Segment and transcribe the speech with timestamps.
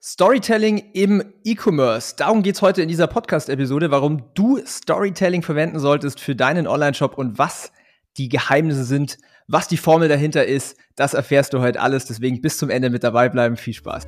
[0.00, 2.14] Storytelling im E-Commerce.
[2.16, 7.36] Darum geht's heute in dieser Podcast-Episode, warum du Storytelling verwenden solltest für deinen Online-Shop und
[7.36, 7.72] was
[8.16, 10.76] die Geheimnisse sind, was die Formel dahinter ist.
[10.94, 12.04] Das erfährst du heute alles.
[12.04, 13.56] Deswegen bis zum Ende mit dabei bleiben.
[13.56, 14.06] Viel Spaß.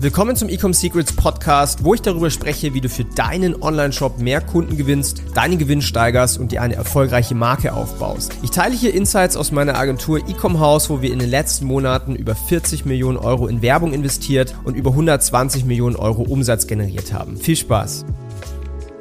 [0.00, 4.40] Willkommen zum Ecom Secrets Podcast, wo ich darüber spreche, wie du für deinen Online-Shop mehr
[4.40, 8.38] Kunden gewinnst, deinen Gewinn steigerst und dir eine erfolgreiche Marke aufbaust.
[8.44, 12.14] Ich teile hier Insights aus meiner Agentur Ecom House, wo wir in den letzten Monaten
[12.14, 17.36] über 40 Millionen Euro in Werbung investiert und über 120 Millionen Euro Umsatz generiert haben.
[17.36, 18.04] Viel Spaß!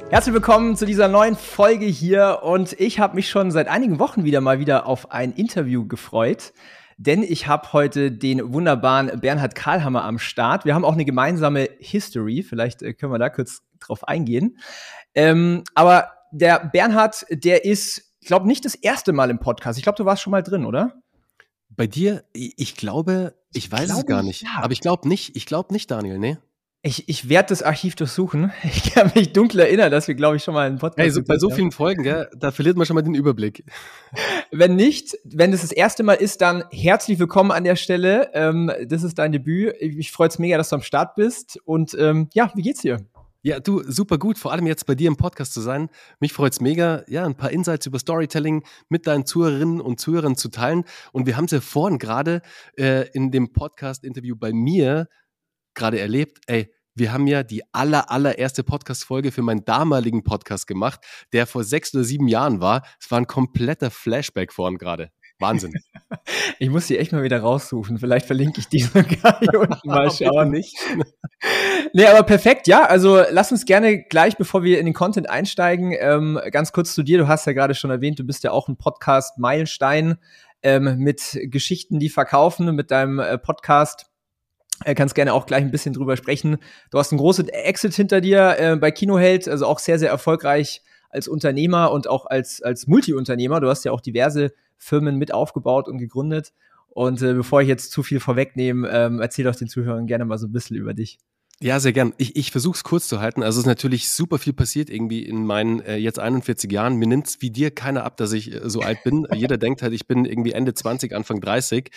[0.09, 4.23] Herzlich willkommen zu dieser neuen Folge hier und ich habe mich schon seit einigen Wochen
[4.23, 6.53] wieder mal wieder auf ein Interview gefreut
[6.97, 10.65] denn ich habe heute den wunderbaren Bernhard Karlhammer am Start.
[10.65, 14.57] Wir haben auch eine gemeinsame History, vielleicht äh, können wir da kurz drauf eingehen.
[15.13, 19.77] Ähm, aber der Bernhard, der ist, ich glaube, nicht das erste Mal im Podcast.
[19.77, 20.95] Ich glaube, du warst schon mal drin, oder?
[21.69, 24.41] Bei dir, ich glaube, ich, ich weiß glaube, es gar nicht.
[24.41, 24.49] Ja.
[24.61, 26.39] Aber ich glaube nicht, ich glaube nicht, Daniel, ne?
[26.87, 28.53] Ich, ich werde das Archiv durchsuchen.
[28.63, 31.21] Ich kann mich dunkel erinnern, dass wir, glaube ich, schon mal einen Podcast Hey, so,
[31.21, 33.65] bei so vielen Folgen, gell, da verliert man schon mal den Überblick.
[34.51, 38.29] Wenn nicht, wenn das das erste Mal ist, dann herzlich willkommen an der Stelle.
[38.33, 39.75] Ähm, das ist dein Debüt.
[39.81, 41.59] Ich, ich freue es mega, dass du am Start bist.
[41.65, 43.05] Und ähm, ja, wie geht's dir?
[43.41, 45.89] Ja, du, super gut, vor allem jetzt bei dir im Podcast zu sein.
[46.21, 50.37] Mich freut es mega, ja, ein paar Insights über Storytelling mit deinen Zuhörerinnen und Zuhörern
[50.37, 50.85] zu teilen.
[51.11, 52.41] Und wir haben es ja vorhin gerade
[52.77, 55.07] äh, in dem Podcast-Interview bei mir
[55.73, 56.39] gerade erlebt.
[56.47, 61.01] Ey, wir haben ja die aller, allererste Podcast-Folge für meinen damaligen Podcast gemacht,
[61.33, 62.83] der vor sechs oder sieben Jahren war.
[62.99, 65.11] Es war ein kompletter Flashback vorhin gerade.
[65.39, 65.73] Wahnsinn.
[66.59, 67.99] Ich muss die echt mal wieder raussuchen.
[67.99, 70.49] Vielleicht verlinke ich die sogar hier unten mal schauen.
[70.49, 70.75] nicht.
[71.93, 72.85] nee, aber perfekt, ja.
[72.85, 77.03] Also lass uns gerne gleich, bevor wir in den Content einsteigen, ähm, ganz kurz zu
[77.03, 77.17] dir.
[77.17, 80.17] Du hast ja gerade schon erwähnt, du bist ja auch ein Podcast-Meilenstein
[80.63, 84.07] ähm, mit Geschichten, die verkaufen, mit deinem äh, Podcast
[84.95, 86.57] kannst gerne auch gleich ein bisschen drüber sprechen.
[86.91, 90.81] Du hast einen großen Exit hinter dir äh, bei Kinoheld, also auch sehr, sehr erfolgreich
[91.09, 93.59] als Unternehmer und auch als, als Multi-Unternehmer.
[93.59, 96.53] Du hast ja auch diverse Firmen mit aufgebaut und gegründet.
[96.89, 100.37] Und äh, bevor ich jetzt zu viel vorwegnehme, ähm, erzähl doch den Zuhörern gerne mal
[100.37, 101.19] so ein bisschen über dich.
[101.59, 102.13] Ja, sehr gern.
[102.17, 103.41] Ich, ich versuche es kurz zu halten.
[103.41, 106.97] Also es ist natürlich super viel passiert irgendwie in meinen äh, jetzt 41 Jahren.
[106.97, 109.27] Mir nimmt's wie dir keiner ab, dass ich äh, so alt bin.
[109.33, 111.89] Jeder denkt halt, ich bin irgendwie Ende 20, Anfang 30.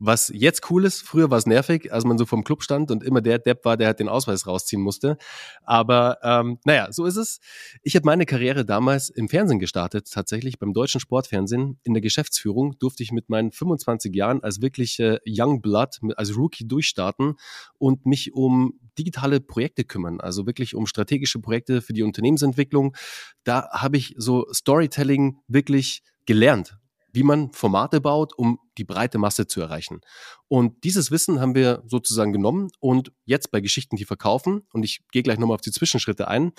[0.00, 3.04] Was jetzt cool ist, früher war es nervig, als man so vom Club stand und
[3.04, 5.16] immer der Depp war, der halt den Ausweis rausziehen musste.
[5.62, 7.38] Aber ähm, naja, so ist es.
[7.84, 11.78] Ich habe meine Karriere damals im Fernsehen gestartet, tatsächlich beim deutschen Sportfernsehen.
[11.84, 16.36] In der Geschäftsführung durfte ich mit meinen 25 Jahren als wirklich äh, Young Blood, als
[16.36, 17.34] Rookie durchstarten
[17.78, 22.96] und mich um digitale Projekte kümmern, also wirklich um strategische Projekte für die Unternehmensentwicklung.
[23.44, 26.76] Da habe ich so Storytelling wirklich gelernt,
[27.14, 30.00] wie man Formate baut, um die breite Masse zu erreichen.
[30.48, 35.00] Und dieses Wissen haben wir sozusagen genommen und jetzt bei Geschichten, die verkaufen, und ich
[35.12, 36.52] gehe gleich nochmal auf die Zwischenschritte ein,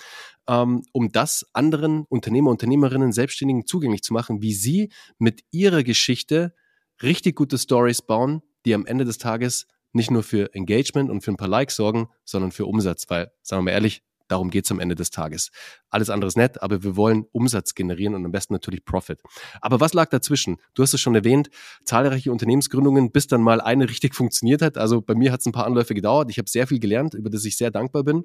[0.48, 6.56] ähm, um das anderen Unternehmer, Unternehmerinnen, Selbstständigen zugänglich zu machen, wie sie mit ihrer Geschichte
[7.04, 11.32] richtig gute Stories bauen, die am Ende des Tages nicht nur für Engagement und für
[11.32, 14.80] ein paar Likes sorgen, sondern für Umsatz, weil, sagen wir mal ehrlich, Darum geht's am
[14.80, 15.52] Ende des Tages.
[15.90, 19.22] Alles andere ist nett, aber wir wollen Umsatz generieren und am besten natürlich Profit.
[19.62, 20.58] Aber was lag dazwischen?
[20.74, 21.50] Du hast es schon erwähnt,
[21.84, 24.78] zahlreiche Unternehmensgründungen, bis dann mal eine richtig funktioniert hat.
[24.78, 26.30] Also bei mir hat es ein paar Anläufe gedauert.
[26.32, 28.24] Ich habe sehr viel gelernt, über das ich sehr dankbar bin.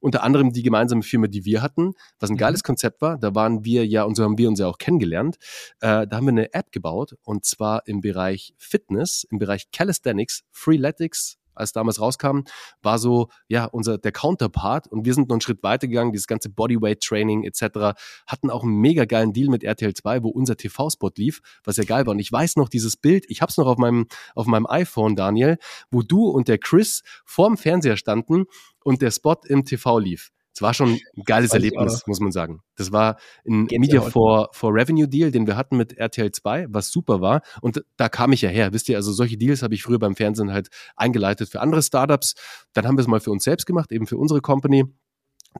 [0.00, 2.38] Unter anderem die gemeinsame Firma, die wir hatten, was ein mhm.
[2.38, 3.18] geiles Konzept war.
[3.18, 5.36] Da waren wir ja, und so haben wir uns ja auch kennengelernt.
[5.80, 10.44] Äh, da haben wir eine App gebaut und zwar im Bereich Fitness, im Bereich Calisthenics,
[10.50, 12.40] Freeletics, als damals rauskam,
[12.82, 16.26] war so, ja, unser, der Counterpart und wir sind noch einen Schritt weiter gegangen, dieses
[16.26, 21.10] ganze Bodyweight-Training etc., hatten auch einen mega geilen Deal mit RTL 2, wo unser TV-Spot
[21.16, 22.12] lief, was ja geil war.
[22.12, 25.58] Und ich weiß noch dieses Bild, ich hab's noch auf meinem, auf meinem iPhone, Daniel,
[25.90, 28.44] wo du und der Chris vorm Fernseher standen
[28.84, 30.30] und der Spot im TV lief.
[30.58, 32.62] Es war schon ein geiles Erlebnis, muss man sagen.
[32.74, 36.66] Das war ein Geht's Media for, for Revenue Deal, den wir hatten mit RTL 2,
[36.70, 37.42] was super war.
[37.62, 38.72] Und da kam ich ja her.
[38.72, 42.34] Wisst ihr, also solche Deals habe ich früher beim Fernsehen halt eingeleitet für andere Startups.
[42.72, 44.82] Dann haben wir es mal für uns selbst gemacht, eben für unsere Company.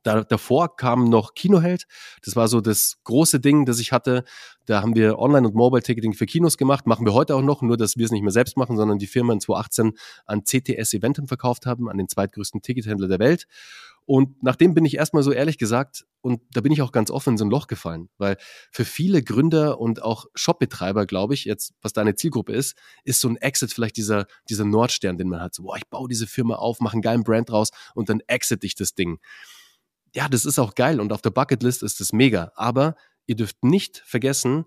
[0.02, 1.86] Da, davor kam noch Kinoheld.
[2.24, 4.24] Das war so das große Ding, das ich hatte.
[4.66, 6.86] Da haben wir Online- und Mobile-Ticketing für Kinos gemacht.
[6.86, 9.06] Machen wir heute auch noch, nur dass wir es nicht mehr selbst machen, sondern die
[9.06, 9.92] Firma in 2018
[10.26, 13.46] an CTS Eventum verkauft haben, an den zweitgrößten Tickethändler der Welt.
[14.08, 17.34] Und nachdem bin ich erstmal so ehrlich gesagt, und da bin ich auch ganz offen
[17.34, 18.38] in so ein Loch gefallen, weil
[18.70, 22.74] für viele Gründer und auch Shopbetreiber, glaube ich, jetzt, was deine Zielgruppe ist,
[23.04, 25.54] ist so ein Exit vielleicht dieser, dieser Nordstern, den man hat.
[25.54, 28.64] So, boah, ich baue diese Firma auf, mache einen geilen Brand draus und dann exit
[28.64, 29.18] ich das Ding
[30.14, 32.52] ja, das ist auch geil und auf der Bucketlist ist es mega.
[32.54, 32.96] Aber
[33.26, 34.64] ihr dürft nicht vergessen,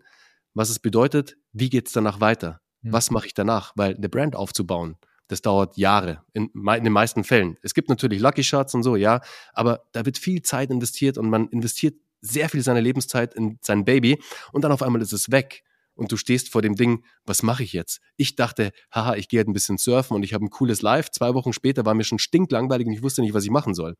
[0.53, 2.61] was es bedeutet, wie geht's danach weiter?
[2.81, 2.93] Mhm.
[2.93, 3.73] Was mache ich danach?
[3.75, 4.97] Weil eine Brand aufzubauen,
[5.27, 7.57] Das dauert Jahre, in, in, den meisten Fällen.
[7.61, 9.21] Es gibt natürlich Lucky Shots und so, ja,
[9.53, 13.85] aber da wird viel Zeit investiert und man investiert sehr viel seiner Lebenszeit in sein
[13.85, 14.21] Baby
[14.51, 15.63] und dann auf einmal ist es weg
[15.95, 17.99] und du stehst vor dem Ding, was mache ich jetzt?
[18.17, 21.11] Ich dachte, haha, ich gehe halt ein bisschen surfen und ich habe ein cooles Live.
[21.11, 23.95] Zwei Wochen später war mir schon stinklangweilig und ich wusste nicht, was ich machen soll.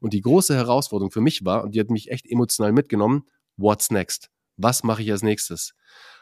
[0.00, 3.24] Und die große Herausforderung für mich war, und die hat mich echt emotional mitgenommen,
[3.56, 4.30] what's next?
[4.56, 5.74] Was mache ich als nächstes?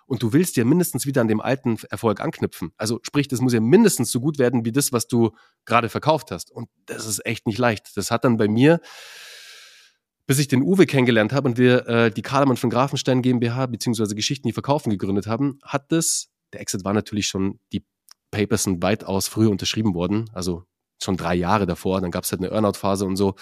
[0.07, 2.73] Und du willst ja mindestens wieder an dem alten Erfolg anknüpfen.
[2.77, 5.31] Also sprich, das muss ja mindestens so gut werden wie das, was du
[5.67, 6.51] gerade verkauft hast.
[6.51, 7.97] Und das ist echt nicht leicht.
[7.97, 8.81] Das hat dann bei mir
[10.31, 14.15] bis ich den Uwe kennengelernt habe und wir äh, die Karlemann von Grafenstein GmbH beziehungsweise
[14.15, 17.85] Geschichten, die verkaufen, gegründet haben, hat das, der Exit war natürlich schon, die
[18.31, 20.63] Papers sind weitaus früher unterschrieben worden, also
[21.03, 23.35] schon drei Jahre davor, dann gab es halt eine Earnout-Phase und so.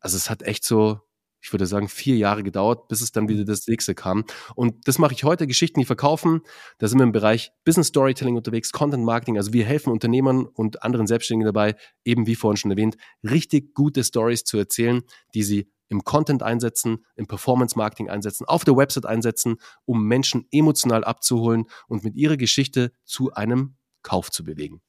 [0.00, 0.98] Also es hat echt so,
[1.40, 4.24] ich würde sagen, vier Jahre gedauert, bis es dann wieder das nächste kam.
[4.56, 6.40] Und das mache ich heute, Geschichten, die verkaufen.
[6.78, 9.36] Da sind wir im Bereich Business Storytelling unterwegs, Content Marketing.
[9.36, 14.02] Also wir helfen Unternehmern und anderen Selbstständigen dabei, eben wie vorhin schon erwähnt, richtig gute
[14.02, 15.02] Stories zu erzählen,
[15.34, 20.46] die sie im Content einsetzen, im Performance Marketing einsetzen, auf der Website einsetzen, um Menschen
[20.50, 24.80] emotional abzuholen und mit ihrer Geschichte zu einem Kauf zu bewegen.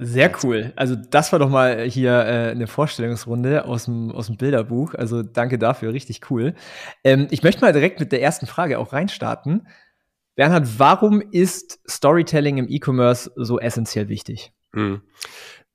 [0.00, 0.72] Sehr cool.
[0.76, 4.94] Also das war doch mal hier äh, eine Vorstellungsrunde aus dem, aus dem Bilderbuch.
[4.94, 6.54] Also danke dafür, richtig cool.
[7.02, 9.66] Ähm, ich möchte mal direkt mit der ersten Frage auch reinstarten.
[10.36, 14.52] Bernhard, warum ist Storytelling im E-Commerce so essentiell wichtig?
[14.72, 15.02] Hm.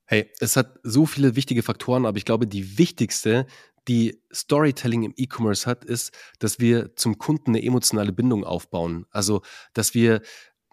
[0.05, 3.45] Hey, es hat so viele wichtige Faktoren, aber ich glaube, die wichtigste
[3.87, 9.05] die Storytelling im E-Commerce hat, ist, dass wir zum Kunden eine emotionale Bindung aufbauen.
[9.11, 9.41] Also,
[9.73, 10.21] dass wir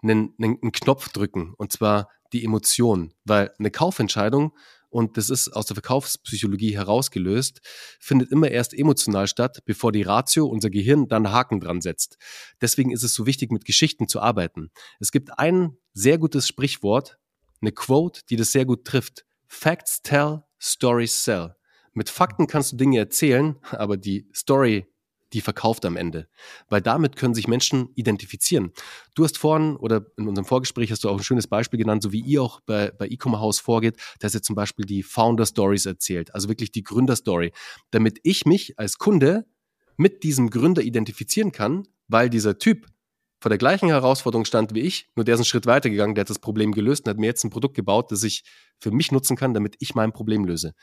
[0.01, 4.53] einen, einen Knopf drücken und zwar die Emotion, weil eine Kaufentscheidung
[4.91, 7.61] und das ist aus der Verkaufspsychologie herausgelöst,
[7.99, 12.17] findet immer erst emotional statt, bevor die Ratio, unser Gehirn, dann Haken dran setzt.
[12.59, 14.69] Deswegen ist es so wichtig, mit Geschichten zu arbeiten.
[14.99, 17.17] Es gibt ein sehr gutes Sprichwort,
[17.61, 19.25] eine Quote, die das sehr gut trifft.
[19.47, 21.55] Facts tell, stories sell.
[21.93, 24.85] Mit Fakten kannst du Dinge erzählen, aber die Story,
[25.33, 26.27] die verkauft am Ende.
[26.69, 28.71] Weil damit können sich Menschen identifizieren.
[29.15, 32.11] Du hast vorhin oder in unserem Vorgespräch hast du auch ein schönes Beispiel genannt, so
[32.11, 35.85] wie ihr auch bei, bei E-Commerce House vorgeht, dass ihr zum Beispiel die Founder Stories
[35.85, 37.53] erzählt, also wirklich die Gründer Story,
[37.91, 39.45] damit ich mich als Kunde
[39.97, 42.87] mit diesem Gründer identifizieren kann, weil dieser Typ
[43.41, 46.21] vor der gleichen Herausforderung stand wie ich, nur der ist einen Schritt weiter gegangen, der
[46.21, 48.43] hat das Problem gelöst und hat mir jetzt ein Produkt gebaut, das ich
[48.79, 50.73] für mich nutzen kann, damit ich mein Problem löse.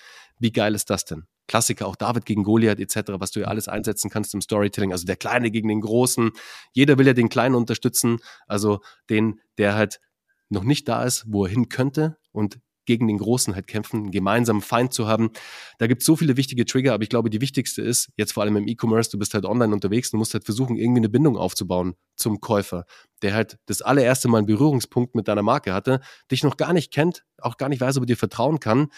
[0.40, 1.22] Wie geil ist das denn?
[1.46, 5.06] Klassiker, auch David gegen Goliath etc., was du ja alles einsetzen kannst im Storytelling, also
[5.06, 6.32] der Kleine gegen den Großen.
[6.72, 8.18] Jeder will ja den Kleinen unterstützen,
[8.48, 10.00] also den, der halt
[10.48, 12.58] noch nicht da ist, wo er hin könnte und
[12.88, 15.30] gegen den Großen halt kämpfen, einen gemeinsamen Feind zu haben.
[15.78, 18.42] Da gibt es so viele wichtige Trigger, aber ich glaube, die wichtigste ist, jetzt vor
[18.42, 21.36] allem im E-Commerce, du bist halt online unterwegs, du musst halt versuchen, irgendwie eine Bindung
[21.36, 22.86] aufzubauen zum Käufer,
[23.20, 26.00] der halt das allererste Mal einen Berührungspunkt mit deiner Marke hatte,
[26.30, 28.88] dich noch gar nicht kennt, auch gar nicht weiß, ob er dir vertrauen kann.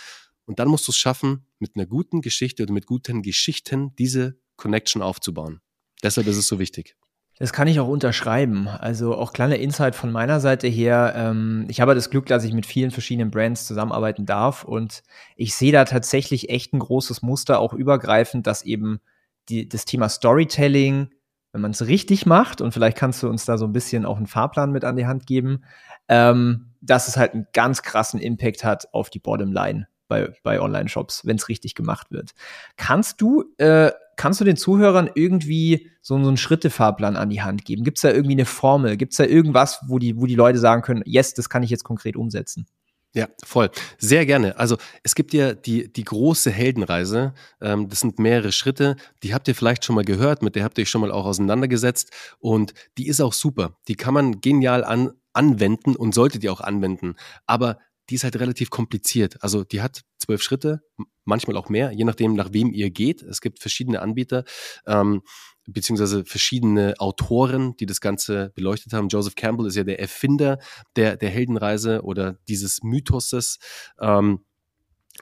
[0.46, 4.38] Und dann musst du es schaffen, mit einer guten Geschichte oder mit guten Geschichten diese
[4.56, 5.60] Connection aufzubauen.
[6.02, 6.96] Deshalb ist es so wichtig.
[7.40, 8.68] Das kann ich auch unterschreiben.
[8.68, 11.14] Also auch kleiner Insight von meiner Seite her.
[11.16, 15.02] Ähm, ich habe das Glück, dass ich mit vielen verschiedenen Brands zusammenarbeiten darf und
[15.36, 19.00] ich sehe da tatsächlich echt ein großes Muster, auch übergreifend, dass eben
[19.48, 21.14] die, das Thema Storytelling,
[21.52, 24.18] wenn man es richtig macht, und vielleicht kannst du uns da so ein bisschen auch
[24.18, 25.64] einen Fahrplan mit an die Hand geben,
[26.08, 31.24] ähm, dass es halt einen ganz krassen Impact hat auf die Bottomline bei, bei Online-Shops,
[31.24, 32.32] wenn es richtig gemacht wird.
[32.76, 37.64] Kannst du äh, kannst du den Zuhörern irgendwie so, so einen Schrittefahrplan an die Hand
[37.64, 37.84] geben?
[37.84, 38.98] Gibt es da irgendwie eine Formel?
[38.98, 41.70] Gibt es da irgendwas, wo die, wo die Leute sagen können, yes, das kann ich
[41.70, 42.66] jetzt konkret umsetzen?
[43.14, 43.70] Ja, voll.
[43.96, 44.58] Sehr gerne.
[44.58, 47.32] Also es gibt ja die, die große Heldenreise.
[47.62, 48.96] Ähm, das sind mehrere Schritte.
[49.22, 51.24] Die habt ihr vielleicht schon mal gehört, mit der habt ihr euch schon mal auch
[51.24, 52.12] auseinandergesetzt.
[52.40, 53.78] Und die ist auch super.
[53.88, 57.14] Die kann man genial an, anwenden und solltet ihr auch anwenden.
[57.46, 57.78] Aber
[58.10, 59.42] die ist halt relativ kompliziert.
[59.42, 60.82] Also die hat zwölf Schritte,
[61.24, 63.22] manchmal auch mehr, je nachdem, nach wem ihr geht.
[63.22, 64.44] Es gibt verschiedene Anbieter,
[64.86, 65.22] ähm,
[65.66, 69.08] beziehungsweise verschiedene Autoren, die das Ganze beleuchtet haben.
[69.08, 70.58] Joseph Campbell ist ja der Erfinder
[70.96, 73.58] der, der Heldenreise oder dieses Mythoses,
[74.00, 74.44] ähm,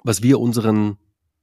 [0.02, 0.97] was wir unseren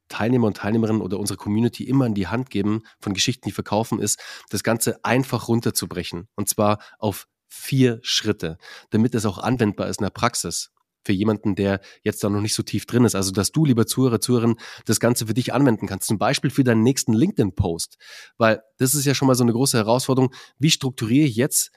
[0.08, 4.00] Teilnehmer und Teilnehmerinnen oder unserer Community immer in die Hand geben von Geschichten, die verkaufen,
[4.00, 6.28] ist, das Ganze einfach runterzubrechen.
[6.34, 8.58] Und zwar auf vier Schritte,
[8.90, 10.72] damit es auch anwendbar ist in der Praxis
[11.06, 13.14] für jemanden, der jetzt da noch nicht so tief drin ist.
[13.14, 16.08] Also, dass du, lieber Zuhörer, Zuhörerin, das Ganze für dich anwenden kannst.
[16.08, 17.96] Zum Beispiel für deinen nächsten LinkedIn-Post.
[18.36, 20.34] Weil das ist ja schon mal so eine große Herausforderung.
[20.58, 21.70] Wie strukturiere ich jetzt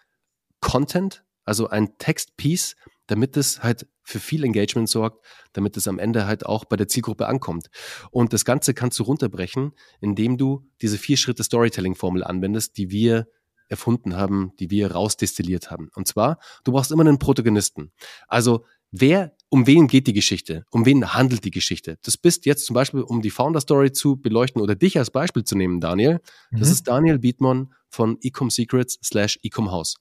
[0.59, 2.75] Content, also ein Textpiece,
[3.07, 6.87] damit es halt für viel Engagement sorgt, damit es am Ende halt auch bei der
[6.87, 7.69] Zielgruppe ankommt.
[8.11, 13.27] Und das Ganze kannst du runterbrechen, indem du diese vier Schritte Storytelling-Formel anwendest, die wir
[13.67, 15.89] erfunden haben, die wir rausdestilliert haben.
[15.93, 17.91] Und zwar, du brauchst immer einen Protagonisten.
[18.27, 20.63] Also Wer um wen geht die Geschichte?
[20.69, 21.97] Um wen handelt die Geschichte?
[22.03, 25.43] Das bist jetzt zum Beispiel, um die Founder Story zu beleuchten oder dich als Beispiel
[25.43, 26.21] zu nehmen, Daniel.
[26.51, 26.73] Das mhm.
[26.73, 29.95] ist Daniel Bietmann von Ecom Secrets slash Ecom House.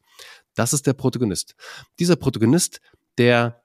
[0.55, 1.55] Das ist der Protagonist.
[1.99, 2.81] Dieser Protagonist,
[3.17, 3.63] der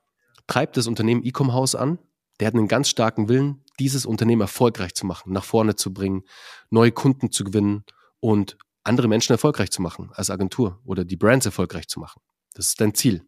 [0.47, 1.99] treibt das Unternehmen Ecom House an.
[2.39, 6.23] Der hat einen ganz starken Willen, dieses Unternehmen erfolgreich zu machen, nach vorne zu bringen,
[6.69, 7.83] neue Kunden zu gewinnen
[8.19, 12.21] und andere Menschen erfolgreich zu machen als Agentur oder die Brands erfolgreich zu machen.
[12.53, 13.25] Das ist dein Ziel.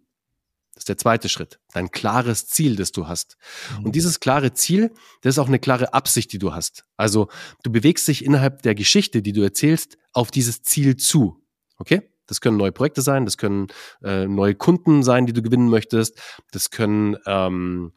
[0.76, 1.60] Das ist der zweite Schritt.
[1.74, 3.38] Dein klares Ziel, das du hast.
[3.80, 3.86] Mhm.
[3.86, 4.92] Und dieses klare Ziel,
[5.22, 6.86] das ist auch eine klare Absicht, die du hast.
[6.98, 7.30] Also
[7.64, 11.42] du bewegst dich innerhalb der Geschichte, die du erzählst, auf dieses Ziel zu.
[11.78, 12.10] Okay?
[12.28, 13.68] Das können neue Projekte sein, das können
[14.04, 16.20] äh, neue Kunden sein, die du gewinnen möchtest.
[16.52, 17.94] Das können, ähm,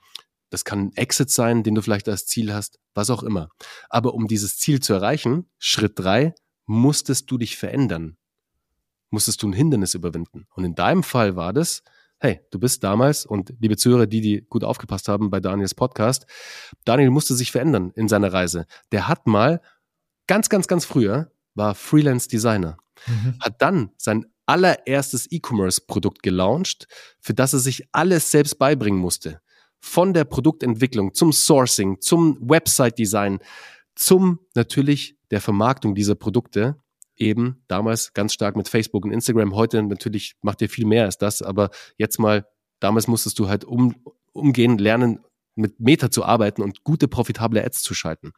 [0.50, 3.48] das kann Exit sein, den du vielleicht als Ziel hast, was auch immer.
[3.88, 6.34] Aber um dieses Ziel zu erreichen, Schritt drei,
[6.66, 8.16] musstest du dich verändern.
[9.10, 10.46] Musstest du ein Hindernis überwinden.
[10.54, 11.82] Und in deinem Fall war das,
[12.20, 16.26] hey, du bist damals, und liebe Zuhörer, die, die gut aufgepasst haben bei Daniels Podcast,
[16.84, 18.66] Daniel musste sich verändern in seiner Reise.
[18.92, 19.60] Der hat mal,
[20.26, 23.36] ganz, ganz, ganz früher, war Freelance Designer, mhm.
[23.40, 26.88] hat dann sein allererstes E-Commerce-Produkt gelauncht,
[27.20, 29.40] für das er sich alles selbst beibringen musste.
[29.80, 33.38] Von der Produktentwicklung zum Sourcing, zum Website-Design,
[33.94, 36.76] zum natürlich der Vermarktung dieser Produkte
[37.18, 39.54] eben damals ganz stark mit Facebook und Instagram.
[39.54, 42.46] Heute natürlich macht ihr viel mehr als das, aber jetzt mal,
[42.80, 43.94] damals musstest du halt um,
[44.32, 45.20] umgehen, lernen,
[45.58, 48.32] mit Meta zu arbeiten und gute, profitable Ads zu schalten.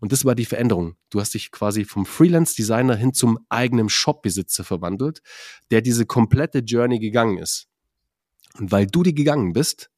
[0.00, 0.96] Und das war die Veränderung.
[1.08, 5.22] Du hast dich quasi vom Freelance-Designer hin zum eigenen Shop-Besitzer verwandelt,
[5.70, 7.68] der diese komplette Journey gegangen ist.
[8.58, 9.90] Und weil du die gegangen bist,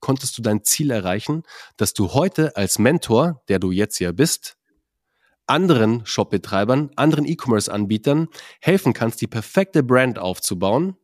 [0.00, 1.44] konntest du dein Ziel erreichen,
[1.76, 4.56] dass du heute als Mentor, der du jetzt ja bist,
[5.46, 8.28] anderen Shopbetreibern, anderen E-Commerce-Anbietern
[8.60, 10.96] helfen kannst, die perfekte Brand aufzubauen,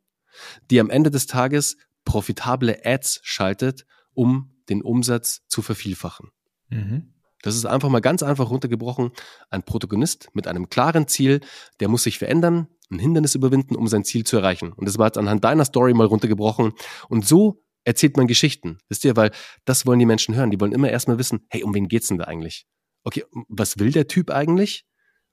[0.71, 6.31] die am Ende des Tages profitable Ads schaltet, um den Umsatz zu vervielfachen.
[6.69, 7.15] Mhm.
[7.43, 9.11] Das ist einfach mal ganz einfach runtergebrochen.
[9.51, 11.41] Ein Protagonist mit einem klaren Ziel,
[11.81, 14.73] der muss sich verändern, ein Hindernis überwinden, um sein Ziel zu erreichen.
[14.73, 16.73] Und das war jetzt anhand deiner Story mal runtergebrochen.
[17.09, 18.79] Und so erzählt man Geschichten.
[18.89, 19.33] Wisst ihr, weil
[19.65, 20.51] das wollen die Menschen hören.
[20.51, 22.67] Die wollen immer erstmal wissen, hey, um wen geht's denn da eigentlich?
[23.05, 24.85] Okay, was will der Typ eigentlich?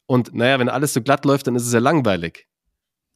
[0.05, 2.47] Und naja, wenn alles so glatt läuft, dann ist es ja langweilig.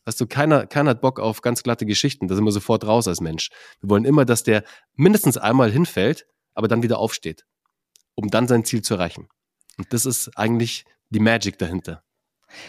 [0.06, 2.28] Hast du, keiner, keiner hat Bock auf ganz glatte Geschichten.
[2.28, 3.50] Da sind wir sofort raus als Mensch.
[3.80, 4.64] Wir wollen immer, dass der
[4.96, 7.46] mindestens einmal hinfällt, aber dann wieder aufsteht,
[8.16, 9.28] um dann sein Ziel zu erreichen.
[9.78, 12.04] Und das ist eigentlich die Magic dahinter.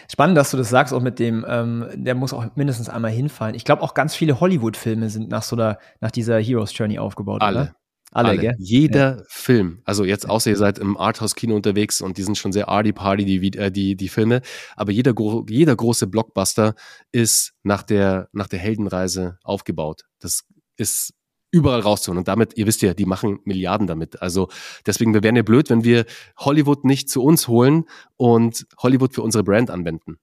[0.09, 3.55] Spannend, dass du das sagst, auch mit dem, ähm, der muss auch mindestens einmal hinfallen.
[3.55, 7.41] Ich glaube, auch ganz viele Hollywood-Filme sind nach so einer, nach dieser Heroes Journey aufgebaut.
[7.41, 7.59] Alle.
[7.59, 7.75] Oder?
[8.15, 8.41] Alle, Alle.
[8.41, 8.55] Gell?
[8.59, 9.23] Jeder ja.
[9.27, 13.25] Film, also jetzt außer ihr seid im Arthouse-Kino unterwegs und die sind schon sehr arty-party,
[13.25, 14.41] die, äh, die, die Filme,
[14.77, 15.13] aber jeder,
[15.49, 16.75] jeder große Blockbuster
[17.11, 20.03] ist nach der, nach der Heldenreise aufgebaut.
[20.19, 20.45] Das
[20.77, 21.13] ist
[21.51, 22.19] überall rauszuholen.
[22.19, 24.21] Und damit, ihr wisst ja, die machen Milliarden damit.
[24.21, 24.47] Also
[24.85, 26.05] deswegen, wir wären ja blöd, wenn wir
[26.37, 27.83] Hollywood nicht zu uns holen
[28.15, 30.19] und Hollywood für unsere Brand anwenden.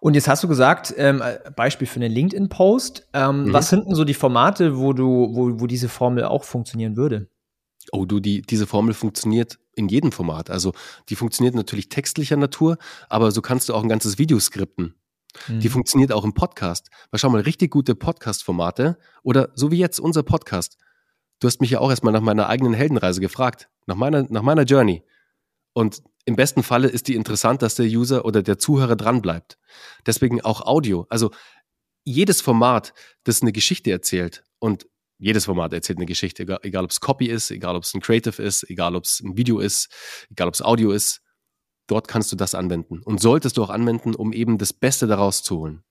[0.00, 1.22] Und jetzt hast du gesagt, ähm,
[1.54, 3.08] Beispiel für einen LinkedIn-Post.
[3.12, 3.52] Ähm, mhm.
[3.52, 7.28] Was sind denn so die Formate, wo du, wo, wo diese Formel auch funktionieren würde?
[7.92, 10.50] Oh, du, die, diese Formel funktioniert in jedem Format.
[10.50, 10.72] Also
[11.08, 14.94] die funktioniert natürlich textlicher Natur, aber so kannst du auch ein ganzes Video skripten.
[15.48, 15.60] Mhm.
[15.60, 16.88] Die funktioniert auch im Podcast.
[17.10, 20.78] Weil schau mal, richtig gute Podcast-Formate oder so wie jetzt unser Podcast.
[21.40, 24.62] Du hast mich ja auch erstmal nach meiner eigenen Heldenreise gefragt, nach meiner, nach meiner
[24.62, 25.04] Journey.
[25.74, 29.58] Und im besten Falle ist die interessant, dass der User oder der Zuhörer dranbleibt.
[30.06, 31.06] Deswegen auch Audio.
[31.08, 31.30] Also
[32.04, 32.92] jedes Format,
[33.24, 34.86] das eine Geschichte erzählt und
[35.18, 38.00] jedes Format erzählt eine Geschichte, egal, egal ob es Copy ist, egal ob es ein
[38.00, 39.88] Creative ist, egal ob es ein Video ist,
[40.30, 41.22] egal ob es Audio ist,
[41.86, 45.42] dort kannst du das anwenden und solltest du auch anwenden, um eben das Beste daraus
[45.42, 45.84] zu holen.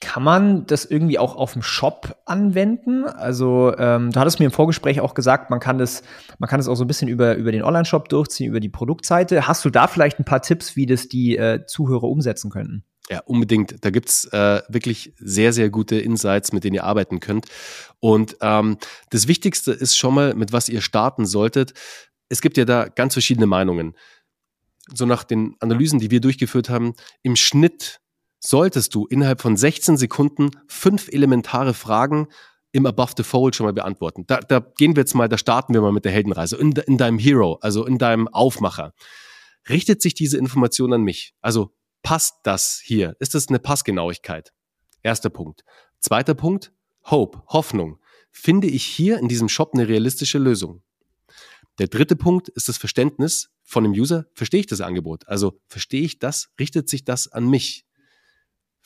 [0.00, 3.04] Kann man das irgendwie auch auf dem Shop anwenden?
[3.04, 6.02] Also ähm, du hattest mir im Vorgespräch auch gesagt, man kann das,
[6.38, 9.46] man kann das auch so ein bisschen über, über den Online-Shop durchziehen, über die Produktseite.
[9.46, 12.84] Hast du da vielleicht ein paar Tipps, wie das die äh, Zuhörer umsetzen könnten?
[13.10, 13.84] Ja, unbedingt.
[13.84, 17.46] Da gibt's äh, wirklich sehr, sehr gute Insights, mit denen ihr arbeiten könnt.
[18.00, 18.78] Und ähm,
[19.10, 21.74] das Wichtigste ist schon mal, mit was ihr starten solltet.
[22.28, 23.94] Es gibt ja da ganz verschiedene Meinungen.
[24.92, 28.00] So nach den Analysen, die wir durchgeführt haben, im Schnitt
[28.46, 32.28] solltest du innerhalb von 16 Sekunden fünf elementare Fragen
[32.72, 34.24] im Above the Fold schon mal beantworten.
[34.26, 36.56] Da, da gehen wir jetzt mal, da starten wir mal mit der Heldenreise.
[36.56, 38.92] In, in deinem Hero, also in deinem Aufmacher.
[39.68, 41.34] Richtet sich diese Information an mich?
[41.40, 43.16] Also passt das hier?
[43.18, 44.52] Ist das eine Passgenauigkeit?
[45.02, 45.64] Erster Punkt.
[46.00, 46.72] Zweiter Punkt,
[47.10, 47.98] Hope, Hoffnung.
[48.30, 50.82] Finde ich hier in diesem Shop eine realistische Lösung?
[51.78, 54.26] Der dritte Punkt ist das Verständnis von dem User.
[54.34, 55.26] Verstehe ich das Angebot?
[55.28, 56.50] Also verstehe ich das?
[56.58, 57.86] Richtet sich das an mich?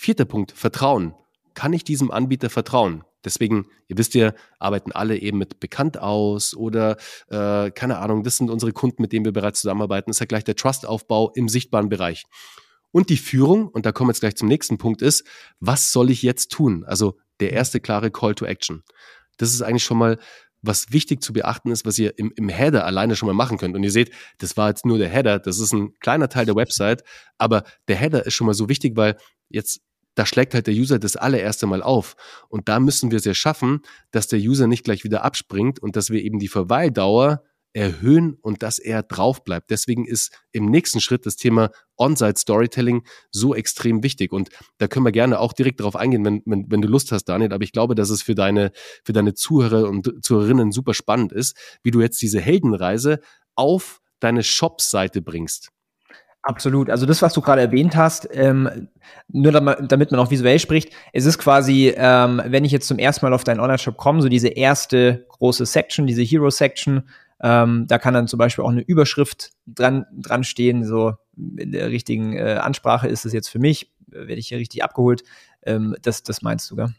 [0.00, 1.12] Vierter Punkt, Vertrauen.
[1.54, 3.02] Kann ich diesem Anbieter vertrauen?
[3.24, 6.96] Deswegen, ihr wisst ja, arbeiten alle eben mit bekannt aus oder
[7.28, 10.10] äh, keine Ahnung, das sind unsere Kunden, mit denen wir bereits zusammenarbeiten.
[10.10, 12.26] Ist ja gleich der Trustaufbau im sichtbaren Bereich.
[12.92, 15.26] Und die Führung, und da kommen wir jetzt gleich zum nächsten Punkt, ist,
[15.58, 16.84] was soll ich jetzt tun?
[16.86, 18.84] Also der erste klare Call to Action.
[19.36, 20.18] Das ist eigentlich schon mal
[20.62, 23.74] was wichtig zu beachten ist, was ihr im, im Header alleine schon mal machen könnt.
[23.74, 26.56] Und ihr seht, das war jetzt nur der Header, das ist ein kleiner Teil der
[26.56, 27.02] Website,
[27.36, 29.16] aber der Header ist schon mal so wichtig, weil
[29.48, 29.80] jetzt
[30.18, 32.16] da schlägt halt der User das allererste Mal auf.
[32.48, 35.94] Und da müssen wir es ja schaffen, dass der User nicht gleich wieder abspringt und
[35.94, 39.70] dass wir eben die Verweildauer erhöhen und dass er drauf bleibt.
[39.70, 44.32] Deswegen ist im nächsten Schritt das Thema On-Site Storytelling so extrem wichtig.
[44.32, 44.48] Und
[44.78, 47.52] da können wir gerne auch direkt darauf eingehen, wenn, wenn, wenn du Lust hast, Daniel.
[47.52, 48.72] Aber ich glaube, dass es für deine,
[49.04, 53.20] für deine Zuhörer und Zuhörerinnen super spannend ist, wie du jetzt diese Heldenreise
[53.54, 55.70] auf deine Shop-Seite bringst.
[56.42, 56.88] Absolut.
[56.88, 58.88] Also das, was du gerade erwähnt hast, ähm,
[59.28, 63.26] nur damit man auch visuell spricht, es ist quasi, ähm, wenn ich jetzt zum ersten
[63.26, 67.08] Mal auf deinen Online-Shop komme, so diese erste große Section, diese Hero-Section,
[67.42, 71.90] ähm, da kann dann zum Beispiel auch eine Überschrift dran, dran stehen, so in der
[71.90, 75.24] richtigen äh, Ansprache ist es jetzt für mich, äh, werde ich hier richtig abgeholt.
[75.64, 76.94] Ähm, das, das meinst du, gell?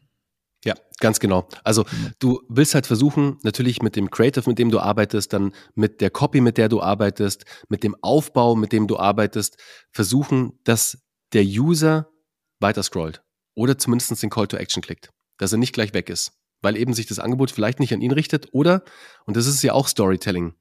[0.66, 1.48] Ja, ganz genau.
[1.64, 2.12] Also mhm.
[2.20, 6.10] du willst halt versuchen, natürlich mit dem Creative, mit dem du arbeitest, dann mit der
[6.10, 9.58] Copy, mit der du arbeitest, mit dem Aufbau, mit dem du arbeitest,
[9.92, 10.98] versuchen, dass
[11.32, 12.10] der User
[12.60, 13.24] weiter scrollt
[13.56, 16.94] oder zumindest den Call to Action klickt, dass er nicht gleich weg ist weil eben
[16.94, 18.84] sich das Angebot vielleicht nicht an ihn richtet oder,
[19.26, 20.54] und das ist ja auch Storytelling,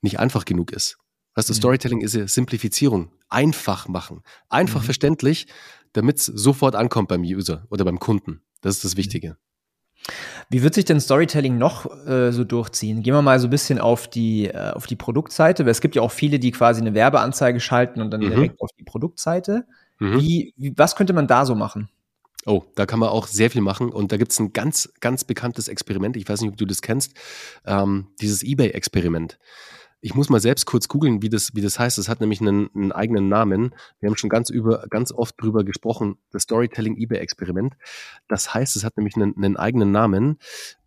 [0.00, 0.98] nicht einfach genug ist.
[1.34, 1.58] Weißt du, mhm.
[1.58, 4.86] Storytelling ist ja Simplifizierung, einfach machen, einfach mhm.
[4.86, 5.46] verständlich,
[5.92, 8.42] damit es sofort ankommt beim User oder beim Kunden.
[8.60, 8.98] Das ist das mhm.
[8.98, 9.36] Wichtige.
[10.50, 13.02] Wie wird sich denn Storytelling noch äh, so durchziehen?
[13.02, 15.94] Gehen wir mal so ein bisschen auf die, äh, auf die Produktseite, weil es gibt
[15.94, 18.30] ja auch viele, die quasi eine Werbeanzeige schalten und dann mhm.
[18.30, 19.64] direkt auf die Produktseite.
[19.98, 20.20] Mhm.
[20.20, 21.88] Wie, wie, was könnte man da so machen?
[22.44, 25.22] Oh, da kann man auch sehr viel machen und da gibt es ein ganz, ganz
[25.22, 26.16] bekanntes Experiment.
[26.16, 27.14] Ich weiß nicht, ob du das kennst.
[27.64, 29.38] Ähm, dieses eBay-Experiment.
[30.04, 31.96] Ich muss mal selbst kurz googeln, wie das, wie das heißt.
[31.96, 33.72] Das hat nämlich einen, einen eigenen Namen.
[34.00, 36.18] Wir haben schon ganz über, ganz oft drüber gesprochen.
[36.32, 37.76] Das Storytelling eBay-Experiment.
[38.26, 40.38] Das heißt, es hat nämlich einen, einen eigenen Namen.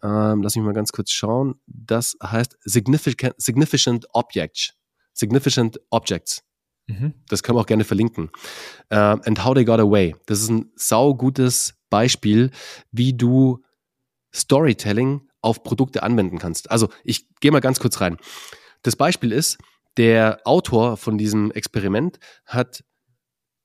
[0.03, 1.55] Ähm, lass mich mal ganz kurz schauen.
[1.65, 4.73] Das heißt Significant, Significant Objects.
[5.13, 6.43] Significant Objects.
[6.87, 7.13] Mhm.
[7.29, 8.29] Das können wir auch gerne verlinken.
[8.91, 10.13] Uh, and How They Got Away.
[10.25, 12.51] Das ist ein saugutes Beispiel,
[12.91, 13.63] wie du
[14.33, 16.69] Storytelling auf Produkte anwenden kannst.
[16.69, 18.17] Also ich gehe mal ganz kurz rein.
[18.85, 19.57] Das Beispiel ist,
[19.97, 22.83] der Autor von diesem Experiment hat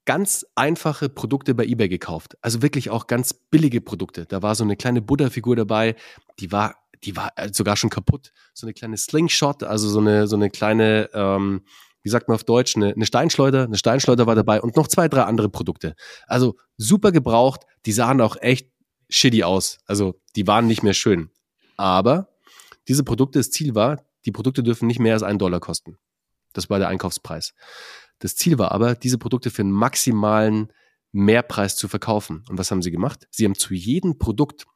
[0.07, 2.39] ganz einfache Produkte bei eBay gekauft.
[2.41, 4.25] Also wirklich auch ganz billige Produkte.
[4.25, 5.95] Da war so eine kleine Buddha-Figur dabei,
[6.39, 8.33] die war, die war sogar schon kaputt.
[8.55, 11.67] So eine kleine Slingshot, also so eine, so eine kleine, ähm,
[12.03, 15.07] wie sagt man auf Deutsch, eine, eine Steinschleuder, eine Steinschleuder war dabei und noch zwei,
[15.07, 15.97] drei andere Produkte.
[16.29, 18.71] Also super gebraucht, die sahen auch echt
[19.11, 19.81] shitty aus.
[19.85, 21.29] Also die waren nicht mehr schön.
[21.77, 22.31] Aber
[22.89, 25.99] diese Produkte, das Ziel war, die Produkte dürfen nicht mehr als einen Dollar kosten.
[26.53, 27.55] Das war der Einkaufspreis.
[28.19, 30.73] Das Ziel war aber, diese Produkte für einen maximalen
[31.13, 32.45] Mehrpreis zu verkaufen.
[32.49, 33.27] Und was haben sie gemacht?
[33.31, 34.67] Sie haben zu jedem Produkt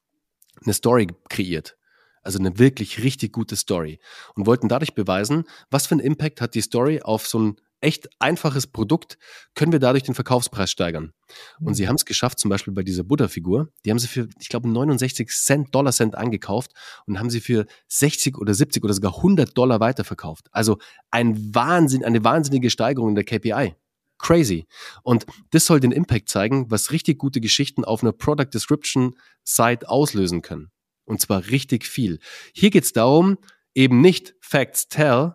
[0.62, 1.76] eine Story kreiert.
[2.22, 4.00] Also eine wirklich richtig gute Story.
[4.34, 8.08] Und wollten dadurch beweisen, was für einen Impact hat die Story auf so ein echt
[8.18, 9.18] einfaches Produkt,
[9.54, 11.12] können wir dadurch den Verkaufspreis steigern.
[11.60, 11.74] Und mhm.
[11.74, 14.68] sie haben es geschafft, zum Beispiel bei dieser Buddha-Figur, die haben sie für, ich glaube,
[14.68, 16.72] 69 Cent, Dollar Cent angekauft
[17.06, 20.48] und haben sie für 60 oder 70 oder sogar 100 Dollar weiterverkauft.
[20.50, 20.78] Also
[21.10, 23.74] ein Wahnsinn, eine wahnsinnige Steigerung in der KPI.
[24.18, 24.66] Crazy.
[25.02, 29.88] Und das soll den Impact zeigen, was richtig gute Geschichten auf einer Product Description Site
[29.88, 30.70] auslösen können.
[31.04, 32.18] Und zwar richtig viel.
[32.54, 33.36] Hier geht es darum,
[33.74, 35.34] eben nicht Facts tell.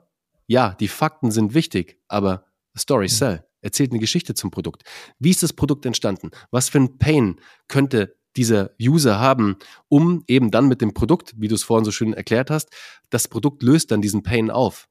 [0.49, 3.45] Ja, die Fakten sind wichtig, aber Story sell.
[3.61, 4.81] Erzählt eine Geschichte zum Produkt.
[5.19, 6.31] Wie ist das Produkt entstanden?
[6.49, 9.57] Was für ein Pain könnte dieser User haben,
[9.89, 12.69] um eben dann mit dem Produkt, wie du es vorhin so schön erklärt hast,
[13.11, 14.87] das Produkt löst dann diesen Pain auf.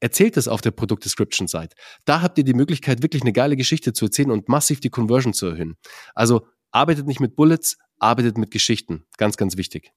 [0.00, 1.76] Erzählt es auf der Produkt Description Seite.
[2.04, 5.34] Da habt ihr die Möglichkeit, wirklich eine geile Geschichte zu erzählen und massiv die Conversion
[5.34, 5.76] zu erhöhen.
[6.16, 9.04] Also arbeitet nicht mit Bullets, arbeitet mit Geschichten.
[9.18, 9.92] Ganz, ganz wichtig.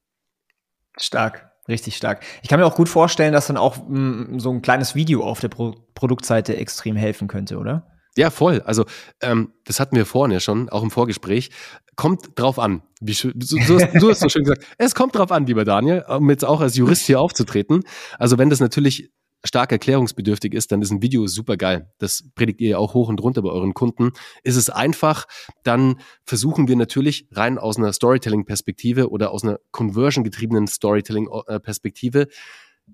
[1.00, 1.51] Stark.
[1.72, 2.22] Richtig stark.
[2.44, 5.24] Ich kann mir auch gut vorstellen, dass dann auch mh, mm, so ein kleines Video
[5.24, 7.88] auf der Pro Produktseite extrem helfen könnte, oder?
[8.18, 8.62] Ja, voll.
[8.66, 8.86] Also
[9.22, 11.50] ähm, das hatten wir vorhin ja schon, auch im Vorgespräch.
[11.96, 12.82] Kommt drauf an.
[13.00, 14.66] Wie, du, hast, du hast so schön gesagt.
[14.78, 17.84] Es kommt drauf an, lieber Daniel, um jetzt auch als Jurist hier aufzutreten.
[18.20, 19.12] Also wenn das natürlich
[19.44, 21.92] stark erklärungsbedürftig ist, dann ist ein Video super geil.
[21.98, 24.12] Das predigt ihr ja auch hoch und runter bei euren Kunden.
[24.44, 25.26] Ist es einfach,
[25.64, 32.28] dann versuchen wir natürlich rein aus einer Storytelling-Perspektive oder aus einer conversion-getriebenen Storytelling-Perspektive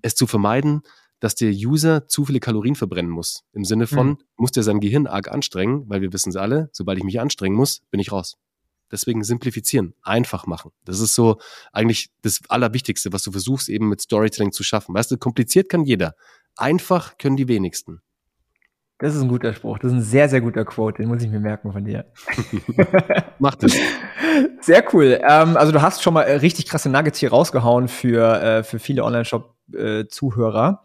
[0.01, 0.81] es zu vermeiden,
[1.19, 3.43] dass der User zu viele Kalorien verbrennen muss.
[3.53, 4.17] Im Sinne von, mhm.
[4.37, 7.55] muss der sein Gehirn arg anstrengen, weil wir wissen es alle, sobald ich mich anstrengen
[7.55, 8.37] muss, bin ich raus.
[8.91, 10.71] Deswegen simplifizieren, einfach machen.
[10.85, 11.37] Das ist so
[11.73, 14.95] eigentlich das Allerwichtigste, was du versuchst eben mit Storytelling zu schaffen.
[14.95, 16.15] Weißt du, kompliziert kann jeder.
[16.55, 18.01] Einfach können die wenigsten.
[18.99, 19.77] Das ist ein guter Spruch.
[19.77, 21.03] Das ist ein sehr, sehr guter Quote.
[21.03, 22.05] Den muss ich mir merken von dir.
[23.39, 23.77] Macht es.
[24.61, 25.19] Sehr cool.
[25.21, 28.79] Ähm, also du hast schon mal äh, richtig krasse Nuggets hier rausgehauen für, äh, für
[28.79, 30.81] viele Online-Shop-Zuhörer.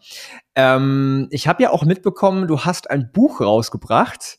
[0.53, 4.37] Ähm, ich habe ja auch mitbekommen, du hast ein Buch rausgebracht.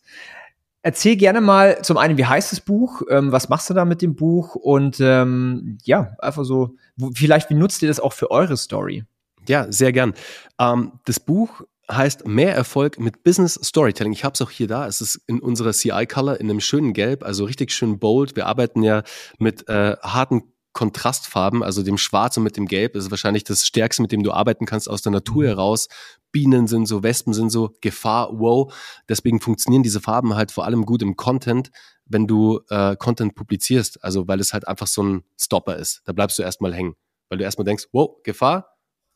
[0.86, 4.02] Erzähl gerne mal zum einen, wie heißt das Buch, ähm, was machst du da mit
[4.02, 8.30] dem Buch und ähm, ja, einfach so, wo, vielleicht wie nutzt ihr das auch für
[8.30, 9.04] eure Story?
[9.48, 10.12] Ja, sehr gern.
[10.60, 14.12] Ähm, das Buch heißt Mehr Erfolg mit Business Storytelling.
[14.12, 14.86] Ich habe es auch hier da.
[14.86, 18.36] Es ist in unserer CI-Color in einem schönen Gelb, also richtig schön bold.
[18.36, 19.04] Wir arbeiten ja
[19.38, 20.42] mit äh, harten
[20.74, 22.94] Kontrastfarben, also dem Schwarz und mit dem Gelb.
[22.96, 25.48] Ist wahrscheinlich das Stärkste, mit dem du arbeiten kannst aus der Natur mhm.
[25.48, 25.88] heraus.
[26.30, 28.74] Bienen sind so, Wespen sind so, Gefahr, wow.
[29.08, 31.70] Deswegen funktionieren diese Farben halt vor allem gut im Content,
[32.04, 34.04] wenn du äh, Content publizierst.
[34.04, 36.02] Also weil es halt einfach so ein Stopper ist.
[36.04, 36.94] Da bleibst du erstmal hängen.
[37.30, 38.74] Weil du erstmal denkst, wow, Gefahr,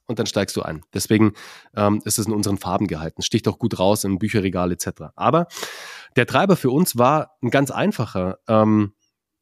[0.09, 0.83] und dann steigst du ein.
[0.94, 1.35] Deswegen
[1.77, 3.21] ähm, ist es in unseren Farben gehalten.
[3.21, 5.12] Sticht auch gut raus im Bücherregal etc.
[5.16, 5.49] Aber
[6.16, 8.38] der Treiber für uns war ein ganz einfacher.
[8.49, 8.94] Ähm,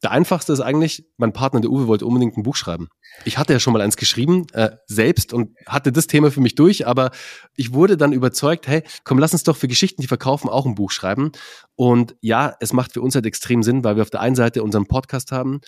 [0.03, 2.89] der einfachste ist eigentlich, mein Partner, der Uwe, wollte unbedingt ein Buch schreiben.
[3.25, 6.55] Ich hatte ja schon mal eins geschrieben, äh, selbst und hatte das Thema für mich
[6.55, 7.11] durch, aber
[7.55, 10.75] ich wurde dann überzeugt, hey, komm, lass uns doch für Geschichten, die verkaufen, auch ein
[10.75, 11.33] Buch schreiben.
[11.75, 14.63] Und ja, es macht für uns halt extrem Sinn, weil wir auf der einen Seite
[14.63, 15.61] unseren Podcast haben,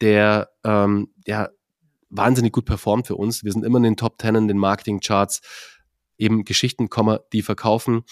[0.00, 1.48] der ähm, ja
[2.10, 3.44] wahnsinnig gut performt für uns.
[3.44, 5.40] Wir sind immer in den Top Ten in den Marketing-Charts,
[6.18, 6.88] eben Geschichten,
[7.32, 8.02] die verkaufen.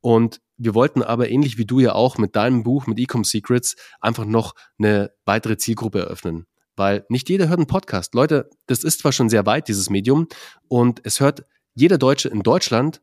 [0.00, 3.76] Und wir wollten aber ähnlich wie du ja auch mit deinem Buch, mit Ecom Secrets,
[4.00, 6.46] einfach noch eine weitere Zielgruppe eröffnen.
[6.76, 8.14] Weil nicht jeder hört einen Podcast.
[8.14, 10.28] Leute, das ist zwar schon sehr weit, dieses Medium,
[10.68, 13.02] und es hört jeder Deutsche in Deutschland,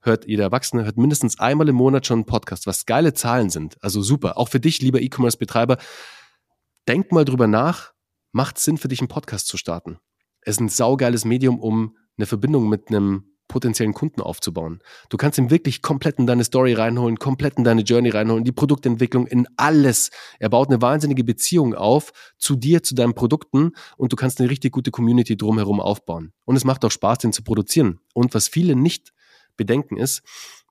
[0.00, 3.76] hört jeder Erwachsene, hört mindestens einmal im Monat schon einen Podcast, was geile Zahlen sind.
[3.82, 4.38] Also super.
[4.38, 5.78] Auch für dich, lieber E-Commerce-Betreiber,
[6.88, 7.92] denk mal drüber nach,
[8.32, 9.98] macht Sinn für dich, einen Podcast zu starten.
[10.40, 14.80] Es ist ein saugeiles Medium, um eine Verbindung mit einem potenziellen Kunden aufzubauen.
[15.08, 18.52] Du kannst ihn wirklich komplett in deine Story reinholen, komplett in deine Journey reinholen, die
[18.52, 20.10] Produktentwicklung, in alles.
[20.38, 24.50] Er baut eine wahnsinnige Beziehung auf zu dir, zu deinen Produkten und du kannst eine
[24.50, 26.32] richtig gute Community drumherum aufbauen.
[26.44, 28.00] Und es macht auch Spaß, den zu produzieren.
[28.14, 29.12] Und was viele nicht
[29.56, 30.22] bedenken ist,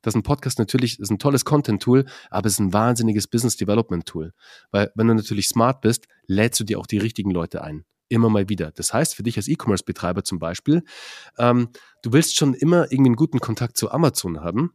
[0.01, 4.33] dass ein Podcast natürlich ist ein tolles Content-Tool, aber es ist ein wahnsinniges Business-Development-Tool.
[4.71, 7.85] Weil wenn du natürlich smart bist, lädst du dir auch die richtigen Leute ein
[8.15, 8.71] immer mal wieder.
[8.71, 10.83] Das heißt, für dich als E-Commerce-Betreiber zum Beispiel,
[11.37, 11.69] ähm,
[12.01, 14.71] du willst schon immer irgendwie einen guten Kontakt zu Amazon haben.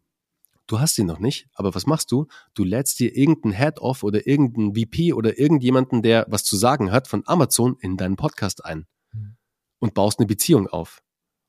[0.67, 2.29] Du hast ihn noch nicht, aber was machst du?
[2.55, 7.09] Du lädst dir irgendeinen Head-Off oder irgendeinen VP oder irgendjemanden, der was zu sagen hat,
[7.09, 9.37] von Amazon in deinen Podcast ein mhm.
[9.81, 11.03] und baust eine Beziehung auf.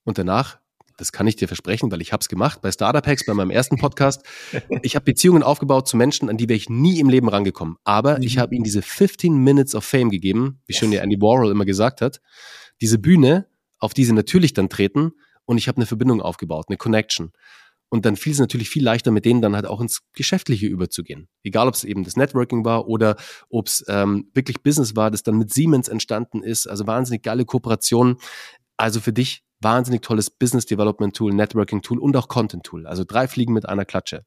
[0.04, 0.61] Und danach
[1.02, 3.50] das kann ich dir versprechen, weil ich habe es gemacht bei Startup Hacks, bei meinem
[3.50, 4.24] ersten Podcast.
[4.84, 7.78] Ich habe Beziehungen aufgebaut zu Menschen, an die wäre ich nie im Leben rangekommen.
[7.84, 8.24] Aber mhm.
[8.24, 11.66] ich habe ihnen diese 15 Minutes of Fame gegeben, wie schön der Andy Warhol immer
[11.66, 12.22] gesagt hat.
[12.82, 13.48] Diese Bühne,
[13.80, 15.14] auf die sie natürlich dann treten
[15.46, 17.32] und ich habe eine Verbindung aufgebaut, eine Connection.
[17.90, 21.28] Und dann fiel es natürlich viel leichter, mit denen dann halt auch ins Geschäftliche überzugehen.
[21.44, 23.18] Egal, ob es eben das Networking war oder
[23.50, 26.68] ob es ähm, wirklich Business war, das dann mit Siemens entstanden ist.
[26.68, 28.18] Also wahnsinnig geile Kooperationen.
[28.78, 32.88] Also für dich wahnsinnig tolles Business Development Tool, Networking Tool und auch Content Tool.
[32.88, 34.26] Also drei Fliegen mit einer Klatsche.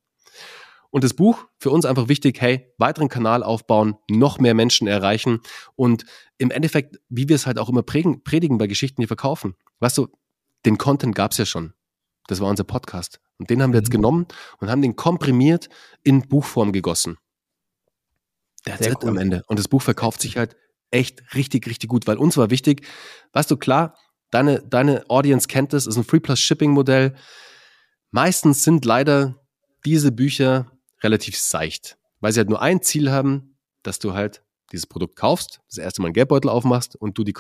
[0.91, 5.41] Und das Buch, für uns einfach wichtig, hey, weiteren Kanal aufbauen, noch mehr Menschen erreichen
[5.75, 6.05] und
[6.39, 9.57] im Endeffekt, wie wir es halt auch immer predigen bei Geschichten, die verkaufen.
[9.81, 10.09] Weißt du,
[10.65, 11.75] den Content gab es ja schon.
[12.29, 13.21] Das war unser Podcast.
[13.39, 13.97] Und den haben wir jetzt mhm.
[13.97, 14.27] genommen
[14.61, 15.69] und haben den komprimiert
[16.05, 17.19] in Buchform gegossen.
[18.67, 19.11] Der hat cool.
[19.11, 19.43] am Ende.
[19.49, 20.57] Und das Buch verkauft sich halt
[20.91, 22.87] echt richtig, richtig gut, weil uns war wichtig,
[23.33, 23.97] weißt du, klar,
[24.35, 27.15] Deine, deine Audience kennt es, ist ein Free Plus Shipping Modell.
[28.11, 29.37] Meistens sind leider
[29.87, 30.73] diese Bücher
[31.05, 34.43] relativ seicht, weil sie halt nur ein Ziel haben, dass du halt
[34.73, 37.33] dieses Produkt kaufst, das erste Mal einen Geldbeutel aufmachst und du die,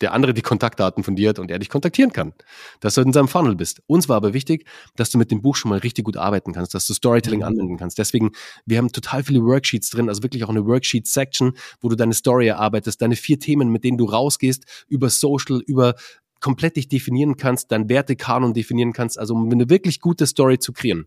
[0.00, 2.32] der andere die Kontaktdaten von dir hat und er dich kontaktieren kann.
[2.80, 3.80] Dass du in seinem Funnel bist.
[3.86, 6.74] Uns war aber wichtig, dass du mit dem Buch schon mal richtig gut arbeiten kannst,
[6.74, 7.46] dass du Storytelling mhm.
[7.46, 7.96] anwenden kannst.
[7.96, 8.32] Deswegen,
[8.66, 12.48] wir haben total viele Worksheets drin, also wirklich auch eine Worksheet-Section, wo du deine Story
[12.48, 15.94] erarbeitest, deine vier Themen, mit denen du rausgehst, über Social, über
[16.40, 20.72] komplett dich definieren kannst, dein Wertekanon definieren kannst, also um eine wirklich gute Story zu
[20.72, 21.04] kreieren.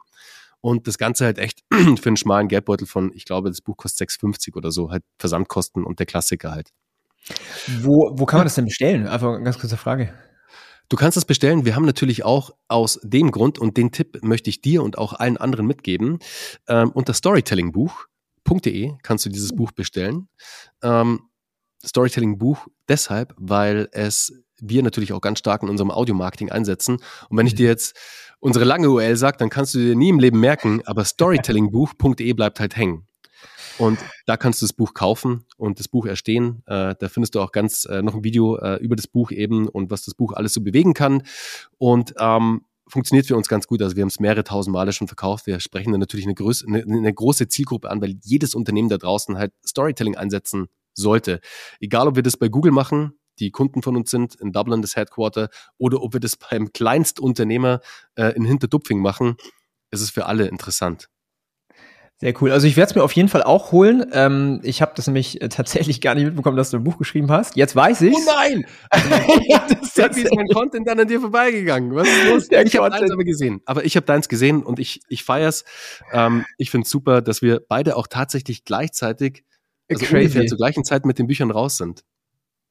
[0.62, 4.10] Und das Ganze halt echt für einen schmalen Geldbeutel von, ich glaube, das Buch kostet
[4.10, 6.70] 6,50 oder so, halt Versandkosten und der Klassiker halt.
[7.82, 9.08] Wo, wo kann man das denn bestellen?
[9.08, 10.14] Einfach eine ganz kurze Frage.
[10.90, 11.66] Du kannst das bestellen.
[11.66, 15.14] Wir haben natürlich auch aus dem Grund, und den Tipp möchte ich dir und auch
[15.14, 16.20] allen anderen mitgeben,
[16.68, 20.28] ähm, unter storytellingbuch.de kannst du dieses Buch bestellen.
[20.82, 21.30] Ähm,
[21.86, 24.34] Storytelling-Buch deshalb, weil es
[24.70, 26.98] wir natürlich auch ganz stark in unserem Audio-Marketing einsetzen.
[27.30, 27.98] Und wenn ich dir jetzt
[28.40, 32.60] unsere lange URL sage, dann kannst du dir nie im Leben merken, aber storytellingbuch.de bleibt
[32.60, 33.08] halt hängen.
[33.78, 36.62] Und da kannst du das Buch kaufen und das Buch erstehen.
[36.68, 39.68] Äh, da findest du auch ganz äh, noch ein Video äh, über das Buch eben
[39.68, 41.24] und was das Buch alles so bewegen kann.
[41.78, 43.82] Und ähm, funktioniert für uns ganz gut.
[43.82, 45.48] Also wir haben es mehrere tausend Male schon verkauft.
[45.48, 48.98] Wir sprechen dann natürlich eine, größ eine, eine große Zielgruppe an, weil jedes Unternehmen da
[48.98, 51.40] draußen halt Storytelling einsetzen sollte.
[51.80, 54.96] Egal, ob wir das bei Google machen, die Kunden von uns sind, in Dublin das
[54.96, 57.82] Headquarter, oder ob wir das beim Kleinstunternehmer
[58.16, 59.38] äh, in Hinterdupfing machen,
[59.92, 61.10] es ist für alle interessant.
[62.24, 62.52] Sehr cool.
[62.52, 64.06] Also ich werde es mir auf jeden Fall auch holen.
[64.14, 67.30] Ähm, ich habe das nämlich äh, tatsächlich gar nicht mitbekommen, dass du ein Buch geschrieben
[67.30, 67.58] hast.
[67.58, 68.16] Jetzt weiß ich.
[68.16, 68.66] Oh nein!
[69.96, 71.94] das ist mein Content dann an dir vorbeigegangen.
[71.94, 72.48] Was ist los?
[72.48, 73.62] Der ich habe deins aber gesehen.
[73.66, 75.66] Aber ich habe deins gesehen und ich, ich feier's.
[76.14, 79.44] Ähm, ich finde es super, dass wir beide auch tatsächlich gleichzeitig,
[79.90, 80.16] also Crazy.
[80.16, 82.06] ungefähr zur gleichen Zeit mit den Büchern raus sind.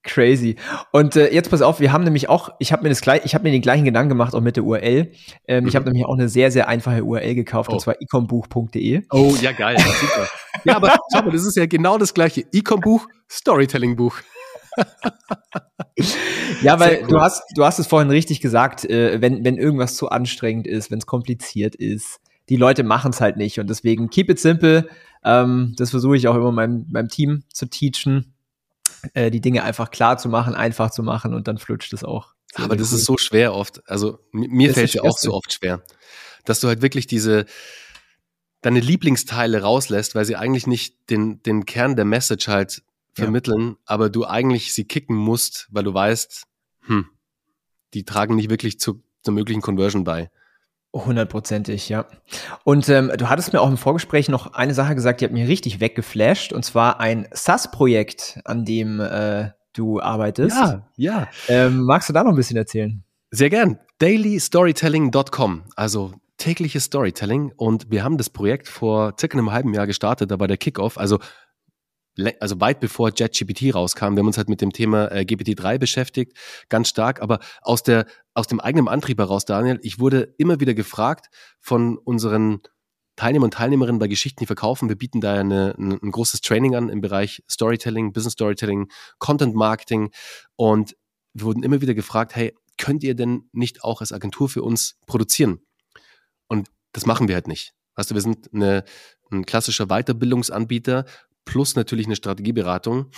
[0.05, 0.57] Crazy.
[0.91, 3.35] Und äh, jetzt pass auf, wir haben nämlich auch, ich habe mir das gleich, ich
[3.35, 5.12] habe mir den gleichen Gedanken gemacht, auch mit der URL.
[5.47, 5.69] Ähm, mhm.
[5.69, 7.75] Ich habe nämlich auch eine sehr, sehr einfache URL gekauft, oh.
[7.75, 9.03] und zwar ecombuch.de.
[9.11, 10.29] Oh, ja, geil, super.
[10.65, 12.45] ja, aber schau mal, das ist ja genau das gleiche.
[12.53, 14.17] Ecombuch, Storytelling-Buch.
[16.62, 20.09] ja, weil du hast, du hast es vorhin richtig gesagt, äh, wenn, wenn irgendwas zu
[20.09, 23.61] anstrengend ist, wenn es kompliziert ist, die Leute machen es halt nicht.
[23.61, 24.88] Und deswegen keep it simple.
[25.25, 28.35] Ähm, das versuche ich auch immer meinem, meinem Team zu teachen
[29.15, 32.35] äh, die Dinge einfach klar zu machen, einfach zu machen und dann flutscht es auch.
[32.55, 32.99] Aber das cool.
[32.99, 33.83] ist so schwer oft.
[33.88, 35.83] Also mir fällt es ja auch so oft schwer,
[36.45, 37.47] dass du halt wirklich diese
[38.61, 43.77] deine Lieblingsteile rauslässt, weil sie eigentlich nicht den, den Kern der Message halt vermitteln, ja.
[43.85, 46.45] aber du eigentlich sie kicken musst, weil du weißt,
[46.87, 47.07] hm,
[47.93, 50.31] die tragen nicht wirklich zu, zur möglichen Conversion bei.
[50.94, 52.07] Hundertprozentig, ja.
[52.64, 55.48] Und ähm, du hattest mir auch im Vorgespräch noch eine Sache gesagt, die hat mir
[55.48, 60.57] richtig weggeflasht, und zwar ein SAS-Projekt, an dem äh, du arbeitest.
[60.57, 61.28] Ja, ja.
[61.48, 63.02] Ähm, magst du da noch ein bisschen erzählen?
[63.31, 63.78] Sehr gern.
[64.00, 67.52] dailystorytelling.com, also tägliches Storytelling.
[67.57, 70.98] Und wir haben das Projekt vor circa einem halben Jahr gestartet, da war der Kickoff.
[70.98, 71.20] Also
[72.40, 76.37] also weit bevor JetGPT rauskam, wir haben uns halt mit dem Thema äh, GPT-3 beschäftigt,
[76.68, 80.75] ganz stark, aber aus der, aus dem eigenen Antrieb heraus, Daniel, ich wurde immer wieder
[80.75, 81.27] gefragt
[81.61, 82.61] von unseren
[83.16, 84.88] Teilnehmer und Teilnehmerinnen bei Geschichten, die verkaufen.
[84.88, 89.55] Wir bieten da eine, ein, ein großes Training an im Bereich Storytelling, Business Storytelling, Content
[89.55, 90.11] Marketing
[90.57, 90.96] und
[91.35, 94.98] wir wurden immer wieder gefragt, hey, könnt ihr denn nicht auch als Agentur für uns
[95.07, 95.61] produzieren?
[96.48, 97.75] Und das machen wir halt nicht.
[97.94, 98.85] Weißt du, wir sind eine,
[99.31, 101.05] ein klassischer Weiterbildungsanbieter,
[101.44, 103.11] plus natürlich eine Strategieberatung,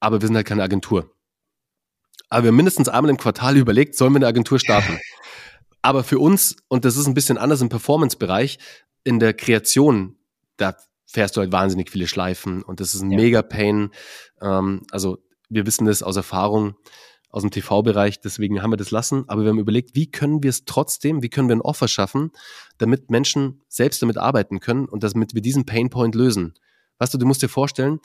[0.00, 1.14] aber wir sind halt keine Agentur.
[2.30, 4.98] Aber wir haben mindestens einmal im Quartal überlegt, sollen wir eine Agentur starten?
[5.82, 8.58] aber für uns, und das ist ein bisschen anders im Performance-Bereich,
[9.04, 10.16] in der Kreation,
[10.56, 10.76] da
[11.06, 13.16] fährst du halt wahnsinnig viele Schleifen und das ist ein ja.
[13.16, 13.90] mega Pain.
[14.42, 16.76] Ähm, also wir wissen das aus Erfahrung
[17.30, 19.24] aus dem TV-Bereich, deswegen haben wir das lassen.
[19.28, 22.30] Aber wir haben überlegt, wie können wir es trotzdem, wie können wir ein Offer schaffen,
[22.78, 26.54] damit Menschen selbst damit arbeiten können und damit wir diesen Painpoint lösen.
[26.98, 28.00] Weißt du, du musst dir vorstellen,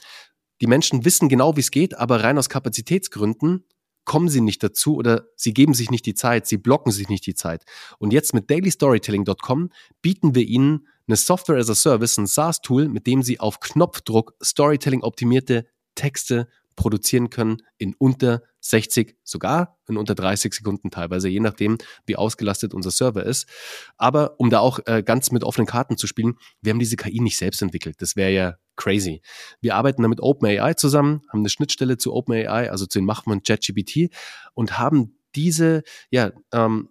[0.62, 3.66] die Menschen wissen genau, wie es geht, aber rein aus Kapazitätsgründen
[4.06, 7.26] kommen sie nicht dazu oder sie geben sich nicht die Zeit, sie blocken sich nicht
[7.26, 7.64] die Zeit.
[8.00, 9.70] Und jetzt mit dailystorytelling.com
[10.02, 14.36] bieten wir ihnen eine Software as a Service, ein SaaS-Tool, mit dem sie auf Knopfdruck
[14.44, 21.42] Storytelling optimierte Texte produzieren können in unter 60, sogar in unter 30 Sekunden teilweise, je
[21.42, 23.48] nachdem, wie ausgelastet unser Server ist.
[23.98, 27.20] Aber um da auch äh, ganz mit offenen Karten zu spielen, wir haben diese KI
[27.20, 27.98] nicht selbst entwickelt.
[28.00, 29.22] Das wäre ja crazy.
[29.60, 33.34] Wir arbeiten da mit OpenAI zusammen, haben eine Schnittstelle zu OpenAI, also zu den Machern
[33.34, 34.14] von ChatGPT
[34.54, 36.90] und haben diese, ja, ähm,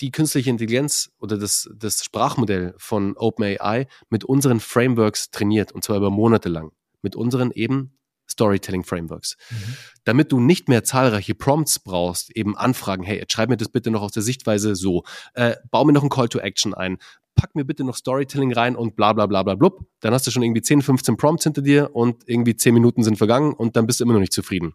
[0.00, 5.98] die künstliche Intelligenz oder das, das Sprachmodell von OpenAI mit unseren Frameworks trainiert und zwar
[5.98, 6.72] über Monate lang.
[7.02, 7.99] Mit unseren eben
[8.30, 9.36] Storytelling Frameworks.
[9.50, 9.76] Mhm.
[10.04, 14.02] Damit du nicht mehr zahlreiche Prompts brauchst, eben Anfragen, hey, schreib mir das bitte noch
[14.02, 16.98] aus der Sichtweise so, äh, bau mir noch ein Call to Action ein,
[17.34, 19.86] pack mir bitte noch Storytelling rein und bla bla bla bla blub.
[20.00, 23.16] Dann hast du schon irgendwie 10, 15 Prompts hinter dir und irgendwie 10 Minuten sind
[23.18, 24.74] vergangen und dann bist du immer noch nicht zufrieden.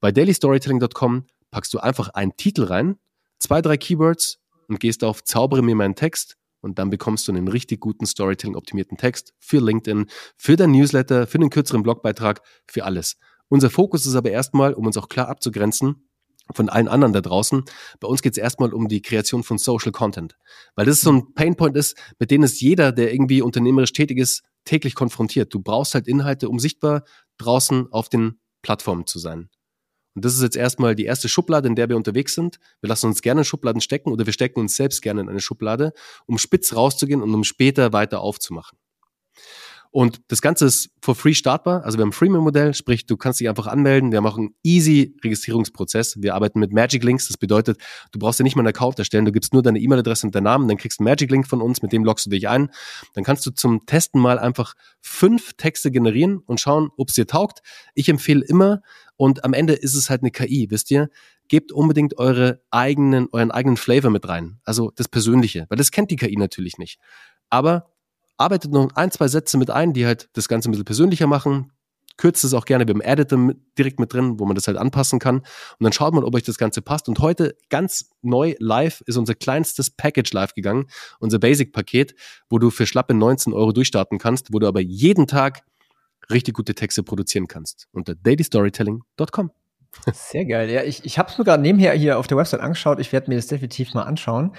[0.00, 2.96] Bei dailystorytelling.com packst du einfach einen Titel rein,
[3.38, 7.48] zwei, drei Keywords und gehst auf Zaubere mir meinen Text und dann bekommst du einen
[7.48, 13.16] richtig guten Storytelling-optimierten Text für LinkedIn, für dein Newsletter, für einen kürzeren Blogbeitrag, für alles.
[13.48, 16.08] Unser Fokus ist aber erstmal, um uns auch klar abzugrenzen,
[16.54, 17.64] von allen anderen da draußen.
[18.00, 20.36] Bei uns geht es erstmal um die Kreation von Social Content.
[20.74, 24.42] Weil das so ein Painpoint ist, mit dem es jeder, der irgendwie unternehmerisch tätig ist,
[24.64, 25.52] täglich konfrontiert.
[25.52, 27.04] Du brauchst halt Inhalte, um sichtbar
[27.38, 29.50] draußen auf den Plattformen zu sein.
[30.14, 32.58] Und das ist jetzt erstmal die erste Schublade, in der wir unterwegs sind.
[32.80, 35.40] Wir lassen uns gerne in Schubladen stecken oder wir stecken uns selbst gerne in eine
[35.40, 35.92] Schublade,
[36.26, 38.78] um spitz rauszugehen und um später weiter aufzumachen.
[39.92, 41.84] Und das Ganze ist for free startbar.
[41.84, 44.10] Also wir haben ein Freemium-Modell, sprich, du kannst dich einfach anmelden.
[44.10, 46.22] Wir machen einen easy Registrierungsprozess.
[46.22, 47.28] Wir arbeiten mit Magic Links.
[47.28, 47.76] Das bedeutet,
[48.10, 49.26] du brauchst dir nicht mal einen Account erstellen.
[49.26, 50.66] Du gibst nur deine E-Mail-Adresse und deinen Namen.
[50.66, 51.82] Dann kriegst du einen Magic Link von uns.
[51.82, 52.70] Mit dem loggst du dich ein.
[53.12, 57.26] Dann kannst du zum Testen mal einfach fünf Texte generieren und schauen, ob es dir
[57.26, 57.60] taugt.
[57.94, 58.80] Ich empfehle immer,
[59.16, 61.10] und am Ende ist es halt eine KI, wisst ihr?
[61.48, 64.58] Gebt unbedingt eure eigenen, euren eigenen Flavor mit rein.
[64.64, 65.66] Also das Persönliche.
[65.68, 66.98] Weil das kennt die KI natürlich nicht.
[67.50, 67.91] Aber
[68.42, 71.72] arbeitet noch ein, zwei Sätze mit ein, die halt das Ganze ein bisschen persönlicher machen.
[72.18, 75.38] Kürzt es auch gerne beim Editor direkt mit drin, wo man das halt anpassen kann.
[75.38, 77.08] Und dann schaut man, ob euch das Ganze passt.
[77.08, 80.86] Und heute ganz neu live ist unser kleinstes Package live gegangen,
[81.20, 82.14] unser Basic-Paket,
[82.50, 85.62] wo du für schlappe 19 Euro durchstarten kannst, wo du aber jeden Tag
[86.30, 87.88] richtig gute Texte produzieren kannst.
[87.92, 89.50] Unter dailystorytelling.com.
[90.12, 90.70] Sehr geil.
[90.70, 92.98] Ja, ich, ich habe es mir gerade nebenher hier auf der Website angeschaut.
[92.98, 94.52] Ich werde mir das definitiv mal anschauen.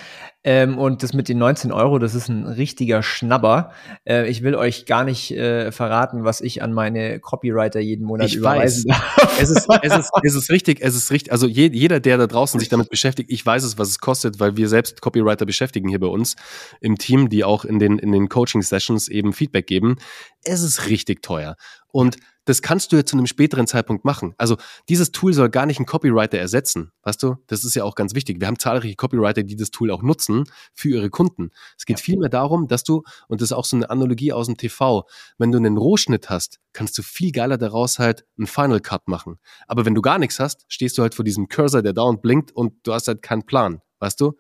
[0.43, 3.72] Ähm, und das mit den 19 Euro, das ist ein richtiger Schnabber.
[4.06, 8.28] Äh, ich will euch gar nicht äh, verraten, was ich an meine Copywriter jeden Monat
[8.28, 9.00] ich überweisen weiß.
[9.00, 9.39] darf.
[9.41, 11.32] Es ist, es, ist, es ist richtig, es ist richtig.
[11.32, 14.39] Also je, jeder, der da draußen sich damit beschäftigt, ich weiß es, was es kostet,
[14.39, 16.36] weil wir selbst Copywriter beschäftigen hier bei uns
[16.80, 19.98] im Team, die auch in den, in den Coaching-Sessions eben Feedback geben.
[20.43, 21.56] Es ist richtig teuer.
[21.91, 24.34] Und das kannst du ja zu einem späteren Zeitpunkt machen.
[24.38, 24.58] Also
[24.90, 26.92] dieses Tool soll gar nicht einen Copywriter ersetzen.
[27.04, 28.40] Weißt du, das ist ja auch ganz wichtig.
[28.40, 31.52] Wir haben zahlreiche Copywriter, die das Tool auch nutzen für ihre Kunden.
[31.78, 32.04] Es geht ja.
[32.04, 35.52] vielmehr darum, dass du, und das ist auch so eine Analogie aus dem TV, wenn
[35.52, 39.40] du einen Rohschnitt hast, kannst du viel geiler daraus halt einen Final Cut machen.
[39.68, 42.52] Aber wenn du gar nichts hast, stehst du halt vor diesem Cursor, der dauernd blinkt
[42.52, 43.82] und du hast halt keinen Plan.
[44.00, 44.38] Weißt du?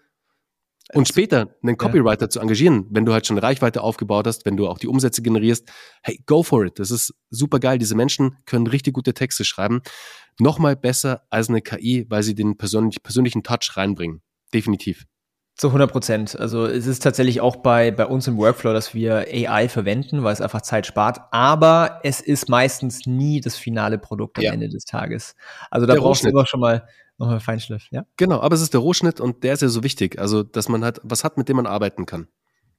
[0.91, 2.29] Und später einen Copywriter ja.
[2.29, 5.71] zu engagieren, wenn du halt schon Reichweite aufgebaut hast, wenn du auch die Umsätze generierst,
[6.01, 6.77] hey, go for it.
[6.77, 7.77] Das ist super geil.
[7.77, 9.81] Diese Menschen können richtig gute Texte schreiben.
[10.39, 14.21] Nochmal besser als eine KI, weil sie den persönlich, persönlichen Touch reinbringen.
[14.53, 15.05] Definitiv.
[15.55, 16.39] Zu 100 Prozent.
[16.39, 20.33] Also es ist tatsächlich auch bei, bei uns im Workflow, dass wir AI verwenden, weil
[20.33, 21.19] es einfach Zeit spart.
[21.31, 24.51] Aber es ist meistens nie das finale Produkt am ja.
[24.51, 25.35] Ende des Tages.
[25.69, 26.87] Also da Der brauchst du immer schon mal
[27.23, 28.05] nochmal Feinschliff, ja?
[28.17, 30.19] Genau, aber es ist der Rohschnitt und der ist ja so wichtig.
[30.19, 32.27] Also, dass man halt was hat, mit dem man arbeiten kann.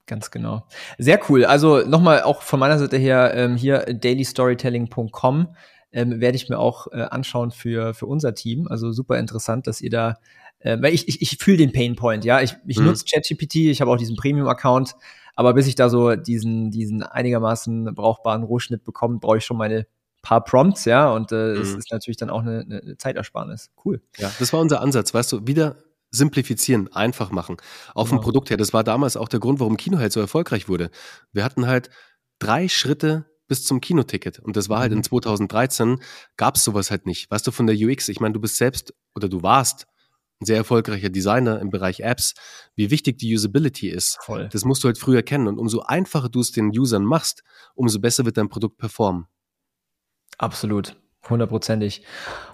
[0.06, 0.66] Ganz genau.
[0.98, 1.44] Sehr cool.
[1.46, 5.48] Also nochmal auch von meiner Seite her ähm, hier dailystorytelling.com
[5.92, 8.66] ähm, werde ich mir auch äh, anschauen für, für unser Team.
[8.68, 10.18] Also super interessant, dass ihr da,
[10.58, 12.42] äh, weil ich, ich, ich fühle den Painpoint, ja.
[12.42, 12.86] Ich, ich mhm.
[12.86, 14.94] nutze ChatGPT, ich habe auch diesen Premium-Account,
[15.36, 19.86] aber bis ich da so diesen, diesen einigermaßen brauchbaren Rohschnitt bekomme, brauche ich schon meine
[20.24, 21.78] paar Prompts, ja, und äh, es mhm.
[21.78, 23.70] ist natürlich dann auch eine, eine Zeitersparnis.
[23.84, 24.02] Cool.
[24.16, 25.76] Ja, das war unser Ansatz, weißt du, wieder
[26.10, 27.56] simplifizieren, einfach machen.
[27.94, 28.16] Auch genau.
[28.16, 28.56] vom Produkt her.
[28.56, 30.90] Das war damals auch der Grund, warum Kinoheld so erfolgreich wurde.
[31.32, 31.90] Wir hatten halt
[32.38, 34.38] drei Schritte bis zum Kinoticket.
[34.38, 36.00] Und das war halt in 2013, mhm.
[36.36, 37.30] gab es sowas halt nicht.
[37.30, 39.86] Weißt du, von der UX, ich meine, du bist selbst oder du warst
[40.40, 42.34] ein sehr erfolgreicher Designer im Bereich Apps,
[42.74, 44.18] wie wichtig die Usability ist.
[44.22, 44.48] Voll.
[44.50, 45.46] Das musst du halt früher kennen.
[45.46, 47.42] Und umso einfacher du es den Usern machst,
[47.74, 49.26] umso besser wird dein Produkt performen.
[50.38, 50.96] Absolut.
[51.28, 52.02] Hundertprozentig.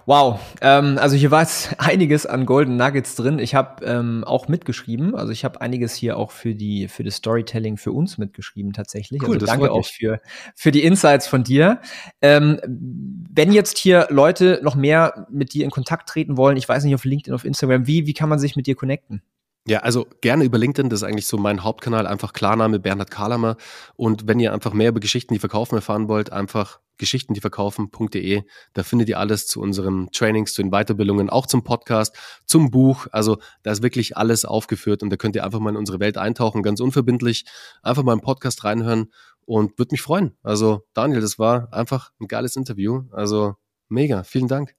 [0.05, 0.39] Wow.
[0.61, 3.37] Ähm, also hier war jetzt einiges an Golden Nuggets drin.
[3.37, 5.13] Ich habe ähm, auch mitgeschrieben.
[5.13, 9.21] Also ich habe einiges hier auch für die für das Storytelling für uns mitgeschrieben tatsächlich.
[9.23, 10.21] Cool, also danke auch für
[10.55, 11.81] für die Insights von dir.
[12.21, 16.83] Ähm, wenn jetzt hier Leute noch mehr mit dir in Kontakt treten wollen, ich weiß
[16.85, 19.21] nicht auf LinkedIn, auf Instagram, wie wie kann man sich mit dir connecten?
[19.67, 23.57] Ja, also gerne über LinkedIn, das ist eigentlich so mein Hauptkanal, einfach Klarname Bernhard Kahlammer.
[23.95, 28.43] Und wenn ihr einfach mehr über Geschichten, die verkaufen erfahren wollt, einfach Geschichten, die verkaufen.de,
[28.73, 33.07] da findet ihr alles zu unseren Trainings, zu den Weiterbildungen, auch zum Podcast, zum Buch.
[33.11, 36.17] Also da ist wirklich alles aufgeführt und da könnt ihr einfach mal in unsere Welt
[36.17, 37.45] eintauchen, ganz unverbindlich,
[37.83, 39.11] einfach mal im Podcast reinhören
[39.45, 40.37] und würde mich freuen.
[40.43, 43.03] Also Daniel, das war einfach ein geiles Interview.
[43.11, 43.55] Also
[43.89, 44.75] mega, vielen Dank.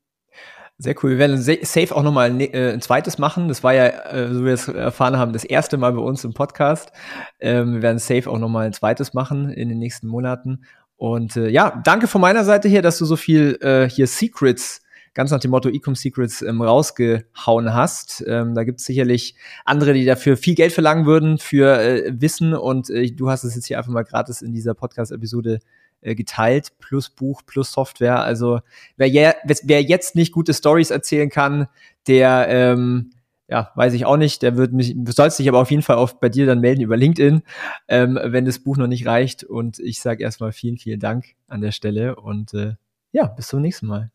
[0.79, 1.11] Sehr cool.
[1.11, 3.47] Wir werden safe auch nochmal ein, äh, ein zweites machen.
[3.47, 6.25] Das war ja, äh, so wie wir es erfahren haben, das erste Mal bei uns
[6.25, 6.91] im Podcast.
[7.39, 10.65] Ähm, wir werden safe auch nochmal ein zweites machen in den nächsten Monaten.
[11.03, 14.83] Und äh, ja, danke von meiner Seite her, dass du so viel äh, hier Secrets,
[15.15, 18.23] ganz nach dem Motto Ecom Secrets, ähm, rausgehauen hast.
[18.29, 19.35] Ähm, da gibt es sicherlich
[19.65, 22.55] andere, die dafür viel Geld verlangen würden für äh, Wissen.
[22.55, 25.59] Und äh, du hast es jetzt hier einfach mal gratis in dieser Podcast-Episode
[26.03, 28.23] äh, geteilt, plus Buch, plus Software.
[28.23, 28.61] Also
[28.97, 29.33] wer, je,
[29.65, 31.67] wer jetzt nicht gute Stories erzählen kann,
[32.07, 33.11] der ähm,
[33.53, 34.41] ja, weiß ich auch nicht.
[34.41, 36.97] Der wird mich, sollst dich aber auf jeden Fall auch bei dir dann melden über
[36.97, 37.43] LinkedIn,
[37.87, 39.45] ähm, wenn das Buch noch nicht reicht.
[39.45, 42.77] Und ich sage erstmal vielen, vielen Dank an der Stelle und äh,
[43.13, 44.11] ja, bis zum nächsten Mal.